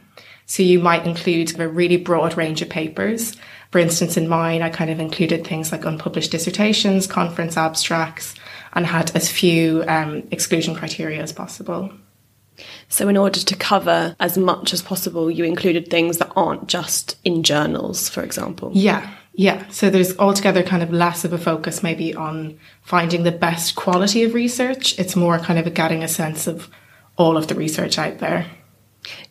So 0.53 0.61
you 0.61 0.77
might 0.77 1.07
include 1.07 1.59
a 1.59 1.67
really 1.67 1.97
broad 1.97 2.37
range 2.37 2.61
of 2.61 2.69
papers. 2.69 3.35
For 3.71 3.79
instance, 3.79 4.17
in 4.17 4.27
mine, 4.27 4.61
I 4.61 4.69
kind 4.69 4.91
of 4.91 4.99
included 4.99 5.47
things 5.47 5.71
like 5.71 5.83
unpublished 5.83 6.29
dissertations, 6.29 7.07
conference 7.07 7.57
abstracts, 7.57 8.35
and 8.73 8.85
had 8.85 9.15
as 9.15 9.31
few 9.31 9.83
um, 9.87 10.27
exclusion 10.29 10.75
criteria 10.75 11.23
as 11.23 11.33
possible. 11.33 11.91
So, 12.87 13.07
in 13.07 13.17
order 13.17 13.39
to 13.39 13.55
cover 13.55 14.15
as 14.19 14.37
much 14.37 14.73
as 14.73 14.83
possible, 14.83 15.31
you 15.31 15.43
included 15.43 15.89
things 15.89 16.19
that 16.19 16.31
aren't 16.35 16.67
just 16.67 17.17
in 17.23 17.41
journals, 17.41 18.07
for 18.07 18.21
example. 18.21 18.69
Yeah, 18.75 19.09
yeah. 19.33 19.67
So, 19.69 19.89
there's 19.89 20.15
altogether 20.19 20.61
kind 20.61 20.83
of 20.83 20.93
less 20.93 21.25
of 21.25 21.33
a 21.33 21.39
focus 21.39 21.81
maybe 21.81 22.13
on 22.13 22.59
finding 22.83 23.23
the 23.23 23.31
best 23.31 23.73
quality 23.73 24.21
of 24.21 24.35
research. 24.35 24.99
It's 24.99 25.15
more 25.15 25.39
kind 25.39 25.57
of 25.57 25.73
getting 25.73 26.03
a 26.03 26.07
sense 26.07 26.45
of 26.45 26.69
all 27.17 27.37
of 27.37 27.47
the 27.47 27.55
research 27.55 27.97
out 27.97 28.19
there. 28.19 28.45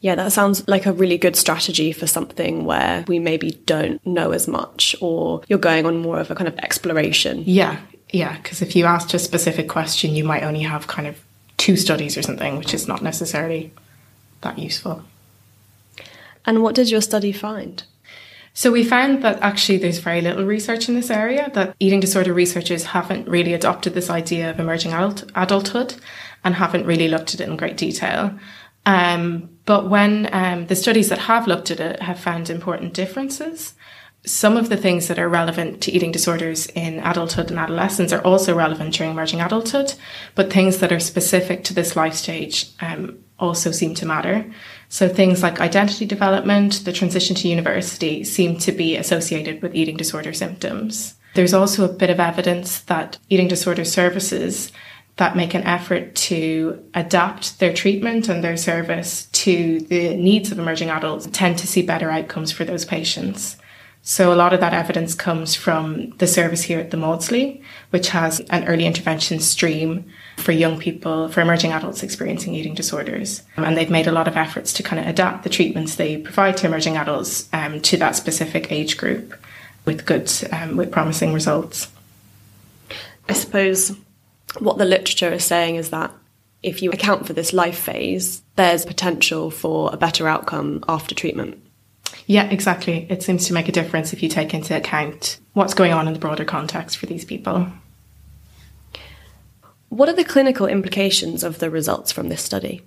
Yeah, 0.01 0.15
that 0.17 0.33
sounds 0.33 0.67
like 0.69 0.87
a 0.87 0.93
really 0.93 1.19
good 1.19 1.37
strategy 1.37 1.93
for 1.93 2.07
something 2.07 2.65
where 2.65 3.05
we 3.09 3.19
maybe 3.19 3.53
don't 3.67 4.05
know 4.07 4.33
as 4.33 4.47
much 4.47 4.95
or 5.01 5.43
you're 5.49 5.59
going 5.59 5.87
on 5.87 5.99
more 5.99 6.21
of 6.21 6.31
a 6.31 6.35
kind 6.35 6.49
of 6.49 6.59
exploration. 6.59 7.43
Yeah, 7.47 7.81
yeah. 8.11 8.37
Because 8.37 8.63
if 8.63 8.77
you 8.77 8.85
asked 8.85 9.15
a 9.15 9.19
specific 9.19 9.69
question, 9.69 10.15
you 10.15 10.25
might 10.25 10.43
only 10.43 10.63
have 10.63 10.87
kind 10.87 11.09
of 11.09 11.19
two 11.57 11.77
studies 11.77 12.17
or 12.17 12.23
something, 12.23 12.59
which 12.59 12.75
is 12.75 12.89
not 12.89 13.03
necessarily 13.03 13.73
that 14.43 14.59
useful. 14.59 15.05
And 16.45 16.63
what 16.63 16.75
did 16.75 16.91
your 16.91 17.01
study 17.01 17.33
find? 17.33 17.85
So 18.55 18.71
we 18.71 18.85
found 18.85 19.23
that 19.23 19.41
actually 19.41 19.79
there's 19.79 19.99
very 19.99 20.21
little 20.21 20.45
research 20.45 20.89
in 20.89 20.95
this 20.95 21.11
area, 21.11 21.51
that 21.55 21.75
eating 21.81 22.01
disorder 22.01 22.35
researchers 22.35 22.85
haven't 22.85 23.29
really 23.29 23.55
adopted 23.55 23.95
this 23.95 24.11
idea 24.11 24.51
of 24.51 24.61
emerging 24.61 24.93
adult, 24.93 25.25
adulthood 25.35 25.95
and 26.45 26.57
haven't 26.57 26.85
really 26.85 27.09
looked 27.09 27.33
at 27.33 27.41
it 27.41 27.49
in 27.49 27.57
great 27.57 27.77
detail. 27.77 28.39
Um, 28.85 29.51
but 29.65 29.89
when 29.89 30.29
um, 30.33 30.67
the 30.67 30.77
studies 30.77 31.09
that 31.09 31.19
have 31.19 31.47
looked 31.47 31.71
at 31.71 31.81
it 31.81 32.03
have 32.03 32.19
found 32.19 32.51
important 32.51 32.95
differences, 32.95 33.75
some 34.25 34.57
of 34.57 34.69
the 34.69 34.77
things 34.77 35.09
that 35.09 35.19
are 35.19 35.29
relevant 35.29 35.81
to 35.83 35.93
eating 35.93 36.13
disorders 36.13 36.67
in 36.69 37.01
adulthood 37.01 37.51
and 37.51 37.59
adolescence 37.59 38.13
are 38.13 38.23
also 38.23 38.55
relevant 38.55 38.95
during 38.95 39.13
emerging 39.13 39.41
adulthood, 39.41 39.95
but 40.35 40.53
things 40.53 40.79
that 40.79 40.93
are 40.93 41.01
specific 41.01 41.65
to 41.65 41.75
this 41.75 41.97
life 41.97 42.15
stage 42.15 42.71
um, 42.81 43.19
also 43.39 43.73
seem 43.73 43.95
to 43.95 44.07
matter. 44.07 44.49
So 44.89 45.09
things 45.09 45.43
like 45.43 45.61
identity 45.61 46.07
development, 46.07 46.85
the 46.85 46.93
transition 46.93 47.35
to 47.37 47.49
university 47.49 48.23
seem 48.23 48.59
to 48.59 48.71
be 48.71 48.97
associated 48.97 49.61
with 49.61 49.75
eating 49.75 49.97
disorder 49.97 50.33
symptoms. 50.33 51.15
There's 51.35 51.55
also 51.55 51.85
a 51.85 51.93
bit 51.93 52.11
of 52.11 52.21
evidence 52.21 52.83
that 52.83 53.19
eating 53.29 53.49
disorder 53.49 53.85
services 53.85 54.71
that 55.17 55.37
make 55.37 55.55
an 55.55 55.63
effort 55.65 56.15
to 56.15 56.83
adapt 56.95 57.59
their 57.59 57.73
treatment 57.73 58.29
and 58.29 58.43
their 58.43 58.57
service 58.57 59.27
to 59.33 59.81
the 59.81 60.17
needs 60.17 60.51
of 60.51 60.59
emerging 60.59 60.91
adults 60.91 61.29
tend 61.33 61.59
to 61.59 61.67
see 61.67 61.83
better 61.83 62.11
outcomes 62.11 62.51
for 62.51 62.65
those 62.65 62.85
patients. 62.85 63.57
So 64.05 64.33
a 64.33 64.35
lot 64.35 64.53
of 64.53 64.59
that 64.61 64.75
evidence 64.75 65.15
comes 65.15 65.55
from 65.55 66.11
the 66.19 66.27
service 66.27 66.63
here 66.63 66.81
at 66.81 66.91
the 66.91 66.97
Maudsley, 66.97 67.63
which 67.91 68.09
has 68.09 68.41
an 68.51 68.67
early 68.67 68.85
intervention 68.85 69.39
stream 69.39 70.05
for 70.39 70.51
young 70.51 70.81
people, 70.81 71.29
for 71.29 71.41
emerging 71.41 71.71
adults 71.71 72.03
experiencing 72.03 72.55
eating 72.55 72.75
disorders. 72.75 73.43
And 73.57 73.77
they've 73.77 73.89
made 73.89 74.09
a 74.09 74.13
lot 74.13 74.27
of 74.27 74.37
efforts 74.37 74.73
to 74.73 74.83
kind 74.83 74.99
of 74.99 75.07
adapt 75.07 75.45
the 75.45 75.51
treatments 75.51 75.95
they 75.95 76.17
provide 76.17 76.57
to 76.59 76.67
emerging 76.67 76.97
adults 76.97 77.49
um, 77.53 77.81
to 77.83 77.97
that 77.99 78.17
specific 78.17 78.73
age 78.73 78.97
group 78.97 79.35
with 79.85 80.05
good, 80.05 80.33
um, 80.51 80.77
with 80.77 80.91
promising 80.91 81.33
results. 81.33 81.89
I 83.29 83.35
suppose 83.35 83.97
what 84.59 84.79
the 84.79 84.85
literature 84.85 85.33
is 85.33 85.45
saying 85.45 85.77
is 85.77 85.91
that 85.91 86.13
if 86.63 86.83
you 86.83 86.91
account 86.91 87.27
for 87.27 87.33
this 87.33 87.53
life 87.53 87.79
phase, 87.79 88.43
there's 88.57 88.85
potential 88.85 89.51
for 89.51 89.91
a 89.93 89.97
better 89.97 90.29
outcome 90.29 90.85
after 90.89 91.15
treatment. 91.15 91.59
Yeah, 92.27 92.45
exactly. 92.45 93.07
It 93.09 93.23
seems 93.23 93.47
to 93.47 93.53
make 93.53 93.69
a 93.69 93.73
difference 93.73 94.13
if 94.13 94.23
you 94.23 94.29
take 94.29 94.55
into 94.55 94.77
account 94.77 95.41
what's 95.55 95.75
going 95.75 95.93
on 95.93 96.07
in 96.07 96.13
the 96.13 96.21
broader 96.21 96.45
context 96.45 96.99
for 96.99 97.07
these 97.07 97.25
people. 97.25 97.67
What 99.89 100.09
are 100.09 100.15
the 100.15 100.25
clinical 100.25 100.67
implications 100.67 101.43
of 101.43 101.59
the 101.59 101.69
results 101.69 102.13
from 102.13 102.29
this 102.29 102.43
study? 102.43 102.83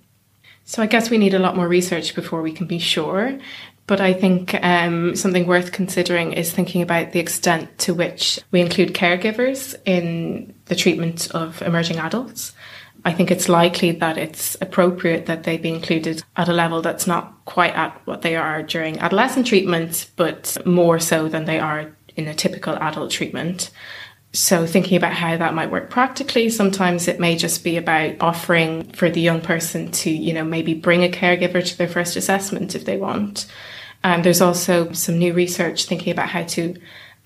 So, 0.64 0.82
I 0.82 0.86
guess 0.86 1.10
we 1.10 1.18
need 1.18 1.34
a 1.34 1.38
lot 1.38 1.54
more 1.54 1.68
research 1.68 2.14
before 2.16 2.42
we 2.42 2.50
can 2.50 2.66
be 2.66 2.80
sure. 2.80 3.38
But 3.86 4.00
I 4.00 4.12
think 4.12 4.54
um, 4.64 5.14
something 5.14 5.46
worth 5.46 5.70
considering 5.70 6.32
is 6.32 6.50
thinking 6.50 6.82
about 6.82 7.12
the 7.12 7.20
extent 7.20 7.78
to 7.78 7.94
which 7.94 8.40
we 8.50 8.60
include 8.60 8.94
caregivers 8.94 9.76
in 9.84 10.54
the 10.64 10.74
treatment 10.74 11.30
of 11.30 11.62
emerging 11.62 11.98
adults. 11.98 12.52
I 13.04 13.12
think 13.12 13.30
it's 13.30 13.48
likely 13.48 13.92
that 13.92 14.18
it's 14.18 14.56
appropriate 14.60 15.26
that 15.26 15.44
they 15.44 15.58
be 15.58 15.68
included 15.68 16.24
at 16.36 16.48
a 16.48 16.52
level 16.52 16.82
that's 16.82 17.06
not 17.06 17.44
quite 17.44 17.74
at 17.74 17.92
what 18.04 18.22
they 18.22 18.34
are 18.34 18.64
during 18.64 18.98
adolescent 18.98 19.46
treatment, 19.46 20.10
but 20.16 20.56
more 20.66 20.98
so 20.98 21.28
than 21.28 21.44
they 21.44 21.60
are 21.60 21.92
in 22.16 22.26
a 22.26 22.34
typical 22.34 22.74
adult 22.74 23.12
treatment. 23.12 23.70
So, 24.32 24.66
thinking 24.66 24.96
about 24.96 25.12
how 25.12 25.36
that 25.36 25.54
might 25.54 25.70
work 25.70 25.88
practically, 25.88 26.50
sometimes 26.50 27.06
it 27.06 27.20
may 27.20 27.36
just 27.36 27.62
be 27.62 27.76
about 27.76 28.16
offering 28.20 28.90
for 28.90 29.08
the 29.08 29.20
young 29.20 29.40
person 29.40 29.92
to, 29.92 30.10
you 30.10 30.32
know, 30.32 30.44
maybe 30.44 30.74
bring 30.74 31.04
a 31.04 31.08
caregiver 31.08 31.64
to 31.64 31.78
their 31.78 31.88
first 31.88 32.16
assessment 32.16 32.74
if 32.74 32.84
they 32.84 32.96
want. 32.96 33.46
And 34.02 34.24
there's 34.24 34.40
also 34.40 34.92
some 34.92 35.18
new 35.18 35.32
research 35.32 35.84
thinking 35.84 36.12
about 36.12 36.28
how 36.28 36.44
to 36.44 36.76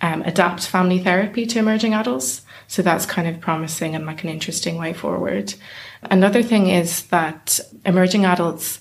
um, 0.01 0.23
adapt 0.23 0.67
family 0.67 0.99
therapy 0.99 1.47
to 1.47 1.59
emerging 1.59 1.95
adults. 1.95 2.43
So 2.69 2.83
that's 2.83 3.07
kind 3.07 3.29
of 3.29 3.41
promising 3.41 3.95
and 3.95 4.07
like 4.07 4.23
an 4.23 4.31
interesting 4.31 4.77
way 4.77 4.93
forward. 4.93 5.55
Another 6.03 6.43
thing 6.43 6.69
is 6.69 7.05
that 7.07 7.61
emerging 7.85 8.25
adults 8.25 8.81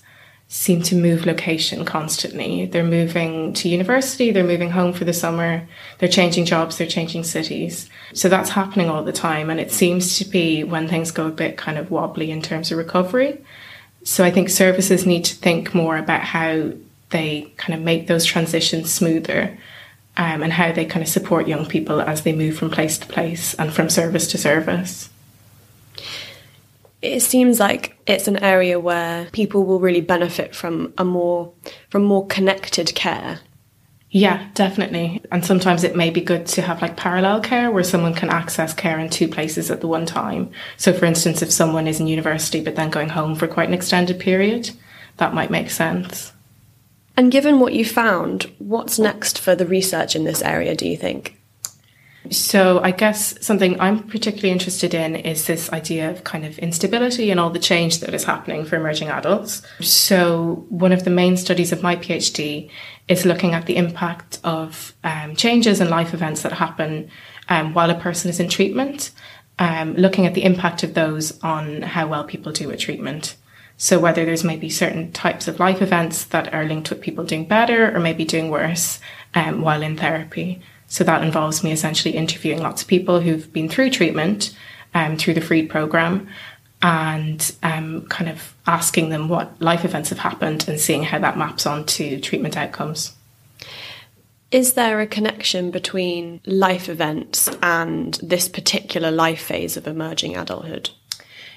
seem 0.52 0.82
to 0.82 0.96
move 0.96 1.26
location 1.26 1.84
constantly. 1.84 2.66
They're 2.66 2.82
moving 2.82 3.52
to 3.54 3.68
university, 3.68 4.32
they're 4.32 4.42
moving 4.42 4.70
home 4.70 4.92
for 4.92 5.04
the 5.04 5.12
summer, 5.12 5.66
they're 5.98 6.08
changing 6.08 6.44
jobs, 6.44 6.76
they're 6.76 6.88
changing 6.88 7.22
cities. 7.22 7.88
So 8.14 8.28
that's 8.28 8.50
happening 8.50 8.90
all 8.90 9.04
the 9.04 9.12
time. 9.12 9.48
And 9.48 9.60
it 9.60 9.70
seems 9.70 10.18
to 10.18 10.24
be 10.24 10.64
when 10.64 10.88
things 10.88 11.12
go 11.12 11.28
a 11.28 11.30
bit 11.30 11.56
kind 11.56 11.78
of 11.78 11.92
wobbly 11.92 12.32
in 12.32 12.42
terms 12.42 12.72
of 12.72 12.78
recovery. 12.78 13.44
So 14.02 14.24
I 14.24 14.32
think 14.32 14.48
services 14.48 15.06
need 15.06 15.24
to 15.26 15.36
think 15.36 15.72
more 15.72 15.96
about 15.96 16.22
how 16.22 16.72
they 17.10 17.52
kind 17.56 17.78
of 17.78 17.84
make 17.84 18.06
those 18.06 18.24
transitions 18.24 18.92
smoother 18.92 19.58
um, 20.16 20.42
and 20.42 20.52
how 20.52 20.72
they 20.72 20.84
kind 20.84 21.02
of 21.02 21.08
support 21.08 21.48
young 21.48 21.66
people 21.66 22.00
as 22.00 22.22
they 22.22 22.32
move 22.32 22.56
from 22.56 22.70
place 22.70 22.98
to 22.98 23.06
place 23.06 23.54
and 23.54 23.72
from 23.72 23.88
service 23.88 24.26
to 24.28 24.38
service. 24.38 25.10
It 27.02 27.20
seems 27.20 27.58
like 27.58 27.96
it's 28.06 28.28
an 28.28 28.36
area 28.38 28.78
where 28.78 29.26
people 29.32 29.64
will 29.64 29.80
really 29.80 30.02
benefit 30.02 30.54
from 30.54 30.92
a 30.98 31.04
more 31.04 31.52
from 31.88 32.04
more 32.04 32.26
connected 32.26 32.94
care. 32.94 33.40
Yeah, 34.10 34.48
definitely. 34.54 35.22
And 35.30 35.44
sometimes 35.44 35.84
it 35.84 35.94
may 35.96 36.10
be 36.10 36.20
good 36.20 36.44
to 36.46 36.62
have 36.62 36.82
like 36.82 36.96
parallel 36.96 37.40
care 37.40 37.70
where 37.70 37.84
someone 37.84 38.12
can 38.12 38.28
access 38.28 38.74
care 38.74 38.98
in 38.98 39.08
two 39.08 39.28
places 39.28 39.70
at 39.70 39.80
the 39.80 39.86
one 39.86 40.04
time. 40.04 40.50
So, 40.76 40.92
for 40.92 41.04
instance, 41.04 41.42
if 41.42 41.52
someone 41.52 41.86
is 41.86 42.00
in 42.00 42.08
university 42.08 42.60
but 42.60 42.74
then 42.74 42.90
going 42.90 43.08
home 43.08 43.36
for 43.36 43.46
quite 43.46 43.68
an 43.68 43.74
extended 43.74 44.18
period, 44.18 44.70
that 45.18 45.32
might 45.32 45.50
make 45.50 45.70
sense. 45.70 46.32
And 47.16 47.32
given 47.32 47.60
what 47.60 47.72
you 47.72 47.84
found, 47.84 48.50
what's 48.58 48.98
next 48.98 49.38
for 49.38 49.54
the 49.54 49.66
research 49.66 50.16
in 50.16 50.24
this 50.24 50.42
area, 50.42 50.74
do 50.74 50.88
you 50.88 50.96
think? 50.96 51.40
So, 52.28 52.80
I 52.82 52.90
guess 52.90 53.34
something 53.44 53.80
I'm 53.80 54.02
particularly 54.02 54.50
interested 54.50 54.92
in 54.92 55.16
is 55.16 55.46
this 55.46 55.72
idea 55.72 56.10
of 56.10 56.22
kind 56.22 56.44
of 56.44 56.58
instability 56.58 57.30
and 57.30 57.40
all 57.40 57.48
the 57.48 57.58
change 57.58 58.00
that 58.00 58.12
is 58.12 58.24
happening 58.24 58.66
for 58.66 58.76
emerging 58.76 59.08
adults. 59.08 59.62
So, 59.80 60.66
one 60.68 60.92
of 60.92 61.04
the 61.04 61.10
main 61.10 61.38
studies 61.38 61.72
of 61.72 61.82
my 61.82 61.96
PhD 61.96 62.70
is 63.08 63.24
looking 63.24 63.54
at 63.54 63.64
the 63.64 63.76
impact 63.76 64.38
of 64.44 64.94
um, 65.02 65.34
changes 65.34 65.80
and 65.80 65.88
life 65.88 66.12
events 66.12 66.42
that 66.42 66.52
happen 66.52 67.10
um, 67.48 67.72
while 67.72 67.88
a 67.88 67.98
person 67.98 68.28
is 68.28 68.38
in 68.38 68.50
treatment, 68.50 69.12
um, 69.58 69.94
looking 69.94 70.26
at 70.26 70.34
the 70.34 70.44
impact 70.44 70.82
of 70.82 70.92
those 70.92 71.42
on 71.42 71.80
how 71.80 72.06
well 72.06 72.24
people 72.24 72.52
do 72.52 72.68
with 72.68 72.80
treatment. 72.80 73.34
So 73.82 73.98
whether 73.98 74.26
there's 74.26 74.44
maybe 74.44 74.68
certain 74.68 75.10
types 75.10 75.48
of 75.48 75.58
life 75.58 75.80
events 75.80 76.24
that 76.24 76.52
are 76.52 76.66
linked 76.66 76.90
with 76.90 77.00
people 77.00 77.24
doing 77.24 77.46
better 77.46 77.90
or 77.96 77.98
maybe 77.98 78.26
doing 78.26 78.50
worse 78.50 79.00
um, 79.34 79.62
while 79.62 79.80
in 79.80 79.96
therapy. 79.96 80.60
So 80.86 81.02
that 81.04 81.24
involves 81.24 81.64
me 81.64 81.72
essentially 81.72 82.14
interviewing 82.14 82.60
lots 82.60 82.82
of 82.82 82.88
people 82.88 83.20
who've 83.20 83.50
been 83.54 83.70
through 83.70 83.88
treatment 83.88 84.54
um, 84.92 85.16
through 85.16 85.32
the 85.32 85.40
FREED 85.40 85.70
program 85.70 86.28
and 86.82 87.54
um, 87.62 88.06
kind 88.08 88.28
of 88.28 88.54
asking 88.66 89.08
them 89.08 89.30
what 89.30 89.58
life 89.62 89.86
events 89.86 90.10
have 90.10 90.18
happened 90.18 90.68
and 90.68 90.78
seeing 90.78 91.04
how 91.04 91.18
that 91.18 91.38
maps 91.38 91.64
onto 91.64 92.20
treatment 92.20 92.58
outcomes. 92.58 93.16
Is 94.50 94.74
there 94.74 95.00
a 95.00 95.06
connection 95.06 95.70
between 95.70 96.42
life 96.44 96.90
events 96.90 97.48
and 97.62 98.12
this 98.22 98.46
particular 98.46 99.10
life 99.10 99.40
phase 99.40 99.78
of 99.78 99.86
emerging 99.86 100.36
adulthood? 100.36 100.90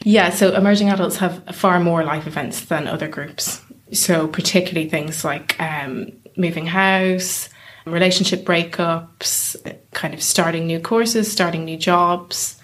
Yeah, 0.03 0.31
so 0.31 0.53
emerging 0.53 0.89
adults 0.89 1.17
have 1.17 1.43
far 1.55 1.79
more 1.79 2.03
life 2.03 2.27
events 2.27 2.65
than 2.65 2.87
other 2.87 3.07
groups. 3.07 3.61
So, 3.91 4.27
particularly 4.27 4.89
things 4.89 5.23
like 5.23 5.59
um, 5.61 6.11
moving 6.35 6.65
house, 6.65 7.49
relationship 7.85 8.43
breakups, 8.43 9.55
kind 9.91 10.13
of 10.13 10.21
starting 10.21 10.67
new 10.67 10.79
courses, 10.79 11.31
starting 11.31 11.63
new 11.63 11.77
jobs, 11.77 12.59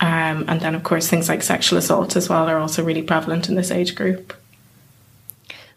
um, 0.00 0.44
and 0.48 0.60
then, 0.60 0.74
of 0.74 0.82
course, 0.82 1.08
things 1.08 1.28
like 1.28 1.42
sexual 1.42 1.78
assault 1.78 2.16
as 2.16 2.28
well 2.28 2.46
are 2.48 2.58
also 2.58 2.84
really 2.84 3.02
prevalent 3.02 3.48
in 3.48 3.54
this 3.54 3.70
age 3.70 3.94
group. 3.94 4.34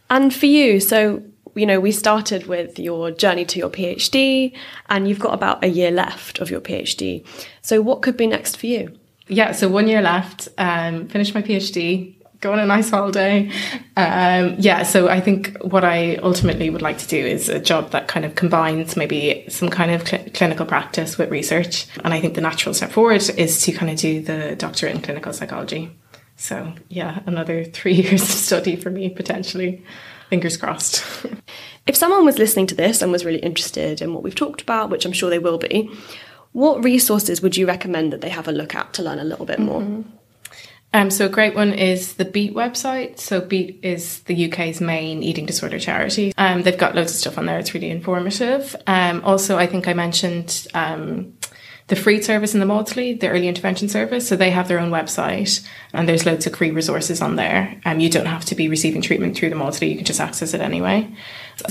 And 0.09 0.33
for 0.33 0.47
you, 0.47 0.79
so, 0.79 1.23
you 1.55 1.65
know, 1.65 1.79
we 1.79 1.91
started 1.91 2.47
with 2.47 2.77
your 2.79 3.11
journey 3.11 3.45
to 3.45 3.59
your 3.59 3.69
PhD, 3.69 4.53
and 4.89 5.07
you've 5.07 5.19
got 5.19 5.33
about 5.33 5.63
a 5.63 5.67
year 5.67 5.91
left 5.91 6.39
of 6.39 6.49
your 6.51 6.61
PhD. 6.61 7.25
So, 7.61 7.81
what 7.81 8.01
could 8.01 8.17
be 8.17 8.27
next 8.27 8.57
for 8.57 8.67
you? 8.67 8.97
Yeah, 9.27 9.51
so 9.51 9.67
one 9.67 9.87
year 9.87 10.01
left, 10.01 10.47
um, 10.57 11.07
finish 11.07 11.33
my 11.33 11.41
PhD, 11.41 12.17
go 12.39 12.53
on 12.53 12.59
a 12.59 12.65
nice 12.65 12.89
holiday. 12.89 13.49
Um, 13.95 14.55
yeah, 14.59 14.83
so 14.83 15.09
I 15.09 15.19
think 15.19 15.57
what 15.61 15.83
I 15.83 16.15
ultimately 16.17 16.69
would 16.69 16.81
like 16.81 16.97
to 16.99 17.07
do 17.07 17.17
is 17.17 17.49
a 17.49 17.59
job 17.59 17.91
that 17.91 18.07
kind 18.07 18.25
of 18.25 18.35
combines 18.35 18.95
maybe 18.95 19.45
some 19.49 19.69
kind 19.69 19.91
of 19.91 20.07
cl- 20.07 20.25
clinical 20.33 20.65
practice 20.65 21.17
with 21.17 21.31
research. 21.31 21.87
And 22.03 22.13
I 22.13 22.21
think 22.21 22.35
the 22.35 22.41
natural 22.41 22.73
step 22.73 22.91
forward 22.91 23.27
is 23.37 23.61
to 23.63 23.71
kind 23.71 23.91
of 23.91 23.97
do 23.97 24.21
the 24.21 24.55
doctorate 24.55 24.95
in 24.95 25.01
clinical 25.01 25.33
psychology. 25.33 25.91
So 26.35 26.73
yeah, 26.89 27.21
another 27.25 27.65
three 27.65 27.93
years 28.01 28.21
of 28.21 28.29
study 28.29 28.75
for 28.75 28.89
me 28.89 29.09
potentially. 29.09 29.83
Fingers 30.29 30.57
crossed. 30.57 31.03
if 31.87 31.95
someone 31.95 32.25
was 32.25 32.37
listening 32.37 32.67
to 32.67 32.75
this 32.75 33.01
and 33.01 33.11
was 33.11 33.23
really 33.23 33.39
interested 33.39 34.01
in 34.01 34.13
what 34.13 34.23
we've 34.23 34.35
talked 34.35 34.61
about, 34.61 34.89
which 34.89 35.05
I'm 35.05 35.13
sure 35.13 35.29
they 35.29 35.39
will 35.39 35.57
be, 35.57 35.89
what 36.57 36.83
resources 36.83 37.39
would 37.39 37.55
you 37.55 37.67
recommend 37.67 38.11
that 38.11 38.21
they 38.21 38.29
have 38.29 38.47
a 38.47 38.51
look 38.51 38.73
at 38.73 38.91
to 38.91 39.03
learn 39.03 39.19
a 39.19 39.23
little 39.23 39.45
bit 39.45 39.59
more? 39.59 39.81
Mm-hmm. 39.81 40.09
Um, 40.91 41.11
so 41.11 41.27
a 41.27 41.29
great 41.29 41.53
one 41.53 41.71
is 41.71 42.15
the 42.15 42.25
Beat 42.25 42.55
website. 42.55 43.19
So 43.19 43.41
Beat 43.41 43.79
is 43.83 44.21
the 44.21 44.51
UK's 44.51 44.81
main 44.81 45.21
eating 45.21 45.45
disorder 45.45 45.77
charity. 45.77 46.33
Um, 46.35 46.63
they've 46.63 46.75
got 46.75 46.95
loads 46.95 47.11
of 47.11 47.17
stuff 47.17 47.37
on 47.37 47.45
there. 47.45 47.59
It's 47.59 47.75
really 47.75 47.91
informative. 47.91 48.75
Um, 48.87 49.23
also, 49.23 49.55
I 49.55 49.67
think 49.67 49.87
I 49.87 49.93
mentioned 49.93 50.65
um, 50.73 51.37
the 51.87 51.95
FREED 51.95 52.25
service 52.25 52.53
in 52.53 52.59
the 52.59 52.65
Maudsley, 52.65 53.13
the 53.13 53.29
early 53.29 53.47
intervention 53.47 53.87
service. 53.87 54.27
So 54.27 54.35
they 54.35 54.51
have 54.51 54.67
their 54.67 54.79
own 54.79 54.91
website 54.91 55.65
and 55.93 56.07
there's 56.07 56.25
loads 56.25 56.45
of 56.45 56.55
free 56.55 56.71
resources 56.71 57.21
on 57.21 57.37
there. 57.37 57.79
Um, 57.85 58.01
you 58.01 58.09
don't 58.09 58.25
have 58.25 58.43
to 58.45 58.55
be 58.55 58.67
receiving 58.67 59.01
treatment 59.01 59.37
through 59.37 59.49
the 59.49 59.55
Maudsley. 59.55 59.89
You 59.89 59.95
can 59.95 60.05
just 60.05 60.19
access 60.19 60.53
it 60.53 60.59
anyway. 60.59 61.09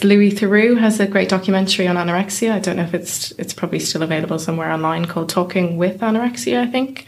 Louis 0.02 0.32
Theroux 0.32 0.78
has 0.78 0.98
a 1.00 1.06
great 1.06 1.28
documentary 1.28 1.86
on 1.86 1.96
anorexia. 1.96 2.52
I 2.52 2.60
don't 2.60 2.76
know 2.76 2.82
if 2.82 2.94
it's, 2.94 3.32
it's 3.32 3.52
probably 3.52 3.78
still 3.78 4.02
available 4.02 4.38
somewhere 4.38 4.72
online 4.72 5.04
called 5.04 5.28
Talking 5.28 5.76
with 5.76 6.00
Anorexia, 6.00 6.66
I 6.66 6.70
think. 6.70 7.06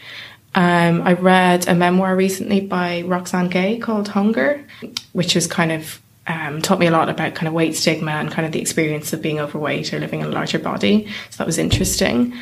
Um, 0.55 1.03
I 1.03 1.15
read 1.15 1.67
a 1.67 1.75
memoir 1.75 2.15
recently 2.15 2.61
by 2.61 3.03
Roxane 3.03 3.49
Gay 3.49 3.79
called 3.79 4.09
Hunger, 4.09 4.65
which 5.13 5.35
was 5.35 5.47
kind 5.47 5.73
of 5.73 6.01
um, 6.29 6.61
taught 6.61 6.79
me 6.79 6.87
a 6.87 6.91
lot 6.91 7.09
about 7.09 7.35
kind 7.35 7.49
of 7.49 7.55
weight 7.55 7.75
stigma 7.75 8.13
and 8.13 8.31
kind 8.31 8.45
of 8.45 8.53
the 8.53 8.61
experience 8.61 9.13
of 9.13 9.23
being 9.23 9.41
overweight 9.41 9.93
or 9.95 9.99
living 9.99 10.21
in 10.21 10.27
a 10.27 10.31
larger 10.31 10.59
body. 10.59 11.09
So 11.31 11.39
that 11.39 11.47
was 11.47 11.59
interesting. 11.59 12.35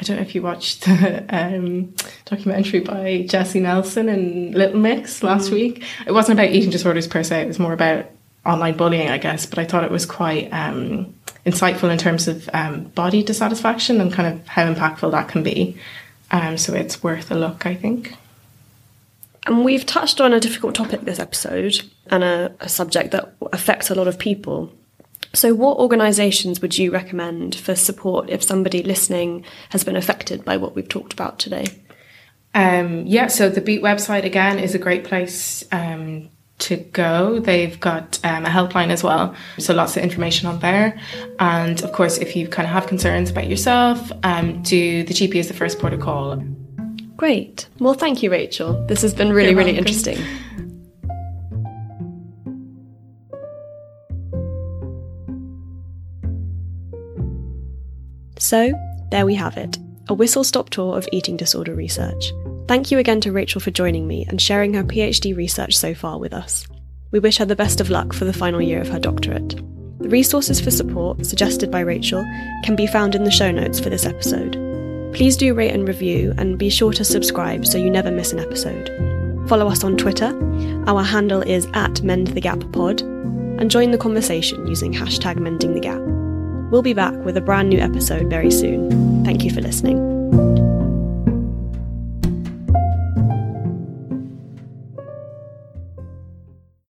I 0.00 0.02
don't 0.02 0.16
know 0.16 0.22
if 0.22 0.34
you 0.34 0.40
watched 0.40 0.84
the 0.86 1.24
um, 1.28 1.94
documentary 2.24 2.80
by 2.80 3.26
Jesy 3.28 3.60
Nelson 3.60 4.08
and 4.08 4.54
Little 4.54 4.80
Mix 4.80 5.22
last 5.22 5.50
mm. 5.50 5.54
week. 5.54 5.84
It 6.06 6.12
wasn't 6.12 6.38
about 6.38 6.52
eating 6.52 6.70
disorders 6.70 7.06
per 7.06 7.22
se, 7.22 7.42
it 7.42 7.48
was 7.48 7.58
more 7.58 7.74
about 7.74 8.06
online 8.46 8.76
bullying, 8.78 9.10
I 9.10 9.18
guess, 9.18 9.44
but 9.44 9.58
I 9.58 9.66
thought 9.66 9.84
it 9.84 9.90
was 9.90 10.06
quite 10.06 10.48
um, 10.52 11.14
insightful 11.44 11.92
in 11.92 11.98
terms 11.98 12.28
of 12.28 12.48
um, 12.54 12.84
body 12.84 13.22
dissatisfaction 13.22 14.00
and 14.00 14.10
kind 14.10 14.32
of 14.32 14.46
how 14.48 14.72
impactful 14.72 15.10
that 15.10 15.28
can 15.28 15.42
be. 15.42 15.76
Um, 16.30 16.56
so 16.56 16.72
it's 16.72 17.02
worth 17.02 17.30
a 17.30 17.34
look, 17.34 17.66
I 17.66 17.74
think. 17.74 18.14
And 19.46 19.64
we've 19.64 19.84
touched 19.84 20.20
on 20.20 20.32
a 20.32 20.40
difficult 20.40 20.74
topic 20.74 21.02
this 21.02 21.18
episode 21.18 21.82
and 22.06 22.24
a, 22.24 22.54
a 22.60 22.68
subject 22.68 23.10
that 23.10 23.34
affects 23.52 23.90
a 23.90 23.94
lot 23.94 24.08
of 24.08 24.18
people. 24.18 24.72
So, 25.32 25.54
what 25.54 25.78
organisations 25.78 26.60
would 26.60 26.76
you 26.76 26.90
recommend 26.90 27.54
for 27.54 27.74
support 27.74 28.30
if 28.30 28.42
somebody 28.42 28.82
listening 28.82 29.44
has 29.68 29.84
been 29.84 29.96
affected 29.96 30.44
by 30.44 30.56
what 30.56 30.74
we've 30.74 30.88
talked 30.88 31.12
about 31.12 31.38
today? 31.38 31.66
Um, 32.54 33.06
yeah, 33.06 33.28
so 33.28 33.48
the 33.48 33.60
Beat 33.60 33.82
website 33.82 34.24
again 34.24 34.58
is 34.58 34.74
a 34.74 34.78
great 34.78 35.04
place 35.04 35.62
um, 35.70 36.30
to 36.58 36.76
go. 36.76 37.38
They've 37.38 37.78
got 37.78 38.18
um, 38.24 38.44
a 38.44 38.48
helpline 38.48 38.90
as 38.90 39.04
well, 39.04 39.36
so 39.58 39.72
lots 39.72 39.96
of 39.96 40.02
information 40.02 40.48
on 40.48 40.58
there. 40.58 40.98
And 41.38 41.80
of 41.82 41.92
course, 41.92 42.18
if 42.18 42.34
you 42.34 42.48
kind 42.48 42.66
of 42.66 42.72
have 42.72 42.88
concerns 42.88 43.30
about 43.30 43.48
yourself, 43.48 44.10
um, 44.24 44.62
do 44.62 45.04
the 45.04 45.14
GP 45.14 45.36
as 45.36 45.48
the 45.48 45.54
first 45.54 45.78
port 45.78 45.92
of 45.92 46.00
call. 46.00 46.42
Great. 47.16 47.68
Well, 47.78 47.94
thank 47.94 48.22
you, 48.22 48.30
Rachel. 48.30 48.84
This 48.86 49.02
has 49.02 49.14
been 49.14 49.32
really, 49.32 49.54
really 49.54 49.76
interesting. 49.76 50.18
So, 58.50 58.74
there 59.12 59.26
we 59.26 59.36
have 59.36 59.56
it 59.56 59.78
a 60.08 60.14
whistle 60.14 60.42
stop 60.42 60.70
tour 60.70 60.98
of 60.98 61.08
eating 61.12 61.36
disorder 61.36 61.72
research. 61.72 62.32
Thank 62.66 62.90
you 62.90 62.98
again 62.98 63.20
to 63.20 63.30
Rachel 63.30 63.60
for 63.60 63.70
joining 63.70 64.08
me 64.08 64.26
and 64.28 64.42
sharing 64.42 64.74
her 64.74 64.82
PhD 64.82 65.36
research 65.36 65.76
so 65.76 65.94
far 65.94 66.18
with 66.18 66.34
us. 66.34 66.66
We 67.12 67.20
wish 67.20 67.38
her 67.38 67.44
the 67.44 67.54
best 67.54 67.80
of 67.80 67.90
luck 67.90 68.12
for 68.12 68.24
the 68.24 68.32
final 68.32 68.60
year 68.60 68.80
of 68.80 68.88
her 68.88 68.98
doctorate. 68.98 69.50
The 70.00 70.08
resources 70.08 70.60
for 70.60 70.72
support 70.72 71.24
suggested 71.24 71.70
by 71.70 71.78
Rachel 71.78 72.24
can 72.64 72.74
be 72.74 72.88
found 72.88 73.14
in 73.14 73.22
the 73.22 73.30
show 73.30 73.52
notes 73.52 73.78
for 73.78 73.88
this 73.88 74.04
episode. 74.04 74.54
Please 75.14 75.36
do 75.36 75.54
rate 75.54 75.70
and 75.70 75.86
review 75.86 76.34
and 76.36 76.58
be 76.58 76.70
sure 76.70 76.92
to 76.94 77.04
subscribe 77.04 77.64
so 77.64 77.78
you 77.78 77.88
never 77.88 78.10
miss 78.10 78.32
an 78.32 78.40
episode. 78.40 78.88
Follow 79.48 79.68
us 79.68 79.84
on 79.84 79.96
Twitter. 79.96 80.36
Our 80.88 81.04
handle 81.04 81.42
is 81.42 81.66
at 81.74 82.02
MendTheGapPod 82.02 83.60
and 83.60 83.70
join 83.70 83.92
the 83.92 83.98
conversation 83.98 84.66
using 84.66 84.92
hashtag 84.92 85.36
MendingTheGap. 85.36 86.19
We'll 86.70 86.82
be 86.82 86.94
back 86.94 87.14
with 87.24 87.36
a 87.36 87.40
brand 87.40 87.68
new 87.68 87.80
episode 87.80 88.30
very 88.30 88.50
soon. 88.50 89.24
Thank 89.24 89.44
you 89.44 89.50
for 89.50 89.60
listening. 89.60 90.69